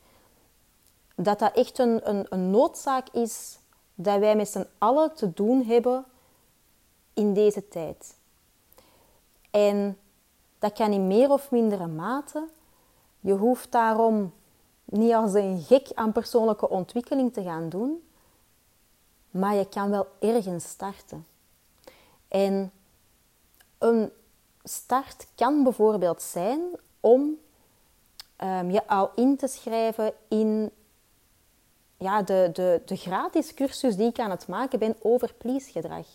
dat 1.16 1.40
dat 1.40 1.56
echt 1.56 1.78
een, 1.80 2.10
een, 2.10 2.26
een 2.30 2.50
noodzaak 2.50 3.10
is 3.10 3.60
dat 3.96 4.20
wij 4.20 4.36
met 4.36 4.50
z'n 4.50 4.68
allen 4.78 5.16
te 5.16 5.34
doen 5.34 5.64
hebben 5.66 6.06
in 7.20 7.34
deze 7.34 7.68
tijd. 7.68 8.16
En 9.52 9.98
dat 10.60 10.74
kan 10.74 10.92
in 10.92 11.08
meer 11.08 11.30
of 11.30 11.52
mindere 11.52 11.88
mate. 11.88 12.48
Je 13.20 13.34
hoeft 13.34 13.72
daarom 13.72 14.34
niet 14.86 15.14
als 15.14 15.34
een 15.34 15.62
gek 15.62 15.92
aan 15.94 16.12
persoonlijke 16.12 16.70
ontwikkeling 16.70 17.34
te 17.34 17.44
gaan 17.44 17.70
doen, 17.70 18.10
maar 19.32 19.56
je 19.56 19.70
kan 19.70 19.90
wel 19.90 20.08
ergens 20.20 20.64
starten. 20.70 21.28
En 22.28 22.72
een 23.78 24.12
start 24.64 25.28
kan 25.36 25.64
bijvoorbeeld 25.64 26.22
zijn 26.22 26.62
om 27.00 27.38
um, 28.44 28.72
je 28.72 28.88
al 28.88 29.12
in 29.16 29.38
te 29.38 29.48
schrijven 29.48 30.14
in 30.28 30.72
ja, 31.98 32.22
de, 32.22 32.50
de, 32.54 32.82
de 32.86 32.96
gratis 32.96 33.54
cursus 33.54 33.96
die 33.96 34.08
ik 34.08 34.20
aan 34.20 34.32
het 34.32 34.48
maken 34.48 34.80
ben 34.80 34.96
over 35.02 35.34
please-gedrag. 35.34 36.08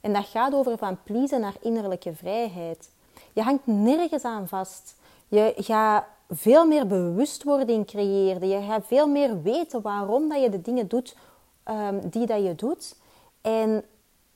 En 0.00 0.12
dat 0.12 0.26
gaat 0.26 0.54
over 0.54 0.78
van 0.78 1.02
pleasen 1.02 1.40
naar 1.40 1.56
innerlijke 1.60 2.14
vrijheid. 2.14 2.90
Je 3.32 3.42
hangt 3.42 3.66
nergens 3.66 4.24
aan 4.24 4.48
vast. 4.48 4.94
Je 5.28 5.52
gaat 5.56 6.04
veel 6.28 6.66
meer 6.66 6.86
bewustwording 6.86 7.86
creëren. 7.86 8.48
Je 8.48 8.62
gaat 8.62 8.86
veel 8.86 9.06
meer 9.06 9.42
weten 9.42 9.82
waarom 9.82 10.28
dat 10.28 10.42
je 10.42 10.50
de 10.50 10.60
dingen 10.60 10.88
doet 10.88 11.16
um, 11.64 12.08
die 12.08 12.26
dat 12.26 12.42
je 12.42 12.54
doet. 12.54 12.96
En 13.40 13.84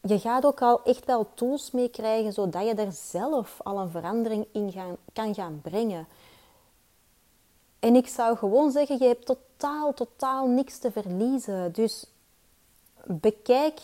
je 0.00 0.18
gaat 0.18 0.46
ook 0.46 0.62
al 0.62 0.82
echt 0.82 1.04
wel 1.04 1.26
tools 1.34 1.70
mee 1.70 1.88
krijgen, 1.88 2.32
zodat 2.32 2.66
je 2.66 2.74
er 2.74 2.92
zelf 2.92 3.60
al 3.62 3.78
een 3.78 3.90
verandering 3.90 4.46
in 4.52 4.72
gaan, 4.72 4.96
kan 5.12 5.34
gaan 5.34 5.60
brengen. 5.62 6.06
En 7.78 7.94
ik 7.94 8.08
zou 8.08 8.36
gewoon 8.36 8.70
zeggen, 8.70 8.98
je 8.98 9.06
hebt 9.06 9.26
totaal, 9.26 9.94
totaal 9.94 10.46
niks 10.46 10.78
te 10.78 10.90
verliezen. 10.90 11.72
Dus 11.72 12.06
bekijk 13.04 13.80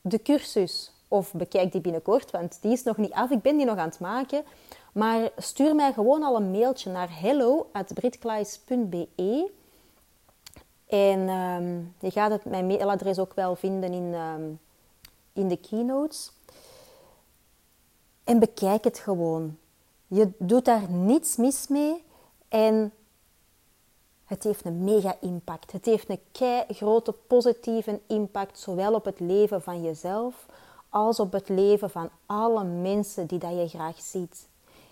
de 0.00 0.22
cursus 0.22 0.92
of 1.12 1.32
bekijk 1.32 1.72
die 1.72 1.80
binnenkort, 1.80 2.30
want 2.30 2.58
die 2.60 2.72
is 2.72 2.82
nog 2.82 2.96
niet 2.96 3.12
af. 3.12 3.30
Ik 3.30 3.42
ben 3.42 3.56
die 3.56 3.66
nog 3.66 3.76
aan 3.76 3.88
het 3.88 4.00
maken. 4.00 4.44
Maar 4.92 5.30
stuur 5.36 5.74
mij 5.74 5.92
gewoon 5.92 6.22
al 6.22 6.36
een 6.36 6.50
mailtje 6.50 6.90
naar 6.90 7.20
hello.britkleis.be 7.20 9.50
En 10.86 11.28
ehm, 11.28 11.78
je 11.98 12.10
gaat 12.10 12.30
het, 12.30 12.44
mijn 12.44 12.66
mailadres 12.66 13.18
ook 13.18 13.34
wel 13.34 13.56
vinden 13.56 13.92
in, 13.92 14.14
ehm, 14.14 14.42
in 15.32 15.48
de 15.48 15.56
keynotes. 15.56 16.32
En 18.24 18.38
bekijk 18.38 18.84
het 18.84 18.98
gewoon. 18.98 19.58
Je 20.06 20.30
doet 20.38 20.64
daar 20.64 20.90
niets 20.90 21.36
mis 21.36 21.68
mee. 21.68 22.04
En 22.48 22.92
Het 24.24 24.44
heeft 24.44 24.64
een 24.64 24.84
mega 24.84 25.16
impact. 25.20 25.72
Het 25.72 25.84
heeft 25.84 26.08
een 26.08 26.20
kei 26.32 26.64
grote 26.68 27.12
positieve 27.12 28.00
impact, 28.06 28.58
zowel 28.58 28.94
op 28.94 29.04
het 29.04 29.20
leven 29.20 29.62
van 29.62 29.82
jezelf 29.82 30.46
als 30.90 31.20
op 31.20 31.32
het 31.32 31.48
leven 31.48 31.90
van 31.90 32.10
alle 32.26 32.64
mensen 32.64 33.26
die 33.26 33.38
dat 33.38 33.52
je 33.52 33.68
graag 33.68 34.00
ziet. 34.00 34.48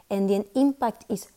En 0.06 0.26
die 0.26 0.48
impact 0.52 1.04
is 1.06 1.28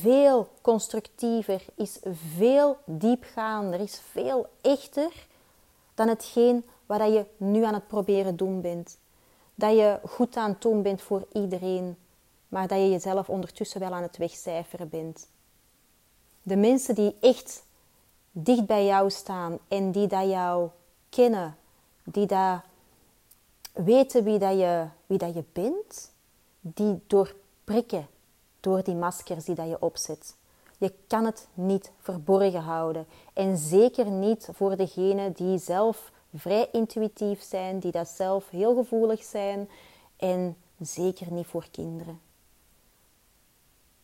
veel 0.00 0.48
constructiever, 0.60 1.64
is 1.74 1.98
veel 2.36 2.76
diepgaander, 2.84 3.80
is 3.80 4.00
veel 4.10 4.46
echter 4.60 5.26
dan 5.94 6.08
hetgeen 6.08 6.64
wat 6.86 7.12
je 7.12 7.24
nu 7.36 7.64
aan 7.64 7.74
het 7.74 7.86
proberen 7.86 8.36
doen 8.36 8.60
bent. 8.60 8.98
Dat 9.54 9.76
je 9.76 10.00
goed 10.08 10.36
aan 10.36 10.50
het 10.50 10.62
doen 10.62 10.82
bent 10.82 11.02
voor 11.02 11.26
iedereen, 11.32 11.96
maar 12.48 12.68
dat 12.68 12.78
je 12.78 12.90
jezelf 12.90 13.28
ondertussen 13.28 13.80
wel 13.80 13.92
aan 13.92 14.02
het 14.02 14.16
wegcijferen 14.16 14.88
bent. 14.88 15.28
De 16.42 16.56
mensen 16.56 16.94
die 16.94 17.16
echt 17.20 17.64
dicht 18.30 18.66
bij 18.66 18.84
jou 18.84 19.10
staan 19.10 19.58
en 19.68 19.92
die 19.92 20.06
dat 20.06 20.28
jou 20.28 20.68
kennen, 21.08 21.56
die 22.04 22.26
dat 22.26 22.60
weten 23.84 24.24
wie, 24.24 24.38
dat 24.38 24.58
je, 24.58 24.86
wie 25.06 25.18
dat 25.18 25.34
je 25.34 25.44
bent, 25.52 26.12
die 26.60 27.00
doorprikken 27.06 28.06
door 28.60 28.82
die 28.82 28.94
maskers 28.94 29.44
die 29.44 29.54
dat 29.54 29.68
je 29.68 29.80
opzet. 29.80 30.36
Je 30.78 30.92
kan 31.06 31.24
het 31.24 31.46
niet 31.54 31.90
verborgen 32.00 32.62
houden. 32.62 33.06
En 33.32 33.56
zeker 33.56 34.10
niet 34.10 34.48
voor 34.52 34.76
degenen 34.76 35.32
die 35.32 35.58
zelf 35.58 36.12
vrij 36.34 36.68
intuïtief 36.72 37.42
zijn, 37.42 37.78
die 37.78 37.92
dat 37.92 38.08
zelf 38.08 38.50
heel 38.50 38.74
gevoelig 38.74 39.24
zijn. 39.24 39.68
En 40.16 40.56
zeker 40.78 41.32
niet 41.32 41.46
voor 41.46 41.66
kinderen. 41.70 42.20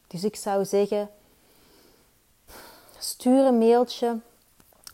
Dus 0.06 0.24
ik 0.24 0.36
zou 0.36 0.64
zeggen, 0.64 1.10
stuur 2.98 3.44
een 3.44 3.58
mailtje. 3.58 4.20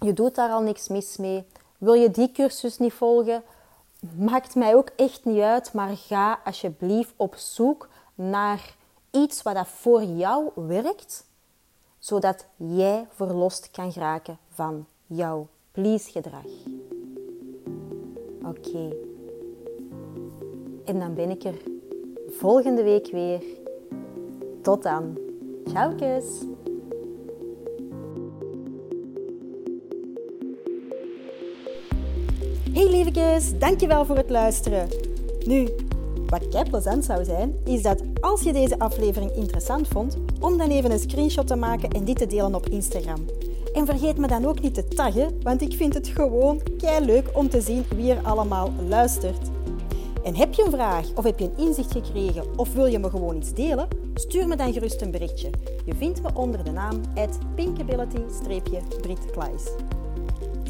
Je 0.01 0.13
doet 0.13 0.35
daar 0.35 0.51
al 0.51 0.63
niks 0.63 0.89
mis 0.89 1.17
mee. 1.17 1.45
Wil 1.79 1.93
je 1.93 2.11
die 2.11 2.33
cursus 2.33 2.79
niet 2.79 2.93
volgen? 2.93 3.43
Maakt 4.17 4.55
mij 4.55 4.75
ook 4.75 4.91
echt 4.97 5.25
niet 5.25 5.41
uit, 5.41 5.73
maar 5.73 5.97
ga 5.97 6.41
alsjeblieft 6.45 7.13
op 7.17 7.35
zoek 7.35 7.89
naar 8.15 8.77
iets 9.11 9.43
wat 9.43 9.55
dat 9.55 9.69
voor 9.69 10.03
jou 10.03 10.51
werkt, 10.55 11.27
zodat 11.99 12.47
jij 12.57 13.07
verlost 13.11 13.71
kan 13.71 13.93
geraken 13.93 14.39
van 14.49 14.87
jouw 15.07 15.49
please-gedrag. 15.73 16.45
Oké. 18.45 18.93
En 20.85 20.99
dan 20.99 21.15
ben 21.15 21.31
ik 21.31 21.45
er 21.45 21.63
volgende 22.29 22.83
week 22.83 23.11
weer. 23.11 23.43
Tot 24.63 24.83
dan. 24.83 25.19
Ciao. 25.67 26.60
Hey 32.73 32.91
lievekes, 32.91 33.59
dankjewel 33.59 34.05
voor 34.05 34.17
het 34.17 34.31
luisteren. 34.31 34.89
Nu, 35.47 35.69
wat 36.27 36.49
kei 36.49 36.71
plezant 36.71 37.05
zou 37.05 37.25
zijn, 37.25 37.55
is 37.65 37.83
dat 37.83 38.03
als 38.21 38.43
je 38.43 38.53
deze 38.53 38.79
aflevering 38.79 39.31
interessant 39.31 39.89
vond, 39.89 40.17
om 40.41 40.59
dan 40.59 40.71
even 40.71 40.91
een 40.91 40.99
screenshot 40.99 41.47
te 41.47 41.57
maken 41.57 41.91
en 41.91 42.05
dit 42.05 42.19
te 42.19 42.27
delen 42.27 42.55
op 42.55 42.69
Instagram. 42.69 43.27
En 43.73 43.87
vergeet 43.87 44.19
me 44.19 44.27
dan 44.27 44.47
ook 44.47 44.61
niet 44.61 44.75
te 44.75 44.89
taggen, 44.89 45.41
want 45.43 45.63
ik 45.63 45.73
vind 45.73 45.95
het 45.95 46.09
gewoon 46.09 46.61
kei 46.79 47.05
leuk 47.05 47.31
om 47.33 47.49
te 47.49 47.61
zien 47.61 47.85
wie 47.97 48.13
er 48.13 48.23
allemaal 48.23 48.73
luistert. 48.89 49.49
En 50.25 50.37
heb 50.37 50.55
je 50.55 50.65
een 50.65 50.71
vraag 50.71 51.07
of 51.15 51.25
heb 51.25 51.39
je 51.39 51.45
een 51.45 51.67
inzicht 51.67 51.93
gekregen 51.93 52.59
of 52.59 52.73
wil 52.73 52.87
je 52.87 52.99
me 52.99 53.11
gewoon 53.11 53.37
iets 53.37 53.55
delen? 53.55 53.89
Stuur 54.15 54.49
me 54.49 54.57
dan 54.57 54.73
gerust 54.73 55.01
een 55.01 55.11
berichtje. 55.11 55.51
Je 55.85 55.95
vindt 55.95 56.23
me 56.23 56.29
onder 56.35 56.65
de 56.65 56.71
naam 56.71 57.01
pinkability-britkleis. 57.55 59.65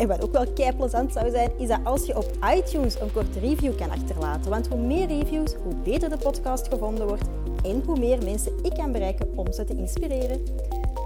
En 0.01 0.09
wat 0.09 0.23
ook 0.25 0.33
wel 0.33 0.53
kei 0.53 0.73
plezant 0.77 1.13
zou 1.13 1.31
zijn, 1.31 1.51
is 1.59 1.69
dat 1.69 1.79
als 1.85 2.07
je 2.07 2.17
op 2.17 2.31
iTunes 2.57 3.01
een 3.01 3.13
korte 3.13 3.39
review 3.39 3.77
kan 3.77 3.91
achterlaten. 3.91 4.51
Want 4.51 4.69
hoe 4.69 4.81
meer 4.81 5.07
reviews, 5.07 5.55
hoe 5.63 5.75
beter 5.75 6.11
de 6.11 6.17
podcast 6.17 6.69
gevonden 6.69 7.07
wordt 7.07 7.29
en 7.65 7.83
hoe 7.87 7.99
meer 7.99 8.25
mensen 8.25 8.53
ik 8.63 8.75
kan 8.75 8.93
bereiken 8.93 9.29
om 9.37 9.53
ze 9.53 9.65
te 9.65 9.77
inspireren. 9.77 10.41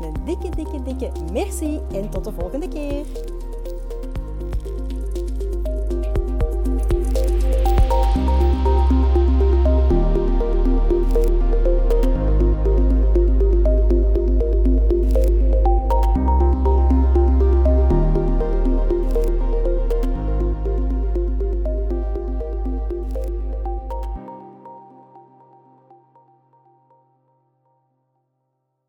Een 0.03 0.15
dikke, 0.25 0.57
dikke, 0.57 0.83
dikke 0.83 1.11
merci 1.33 1.81
en 1.93 2.11
tot 2.11 2.25
de 2.25 2.33
volgende 2.33 2.69
keer. 2.69 3.05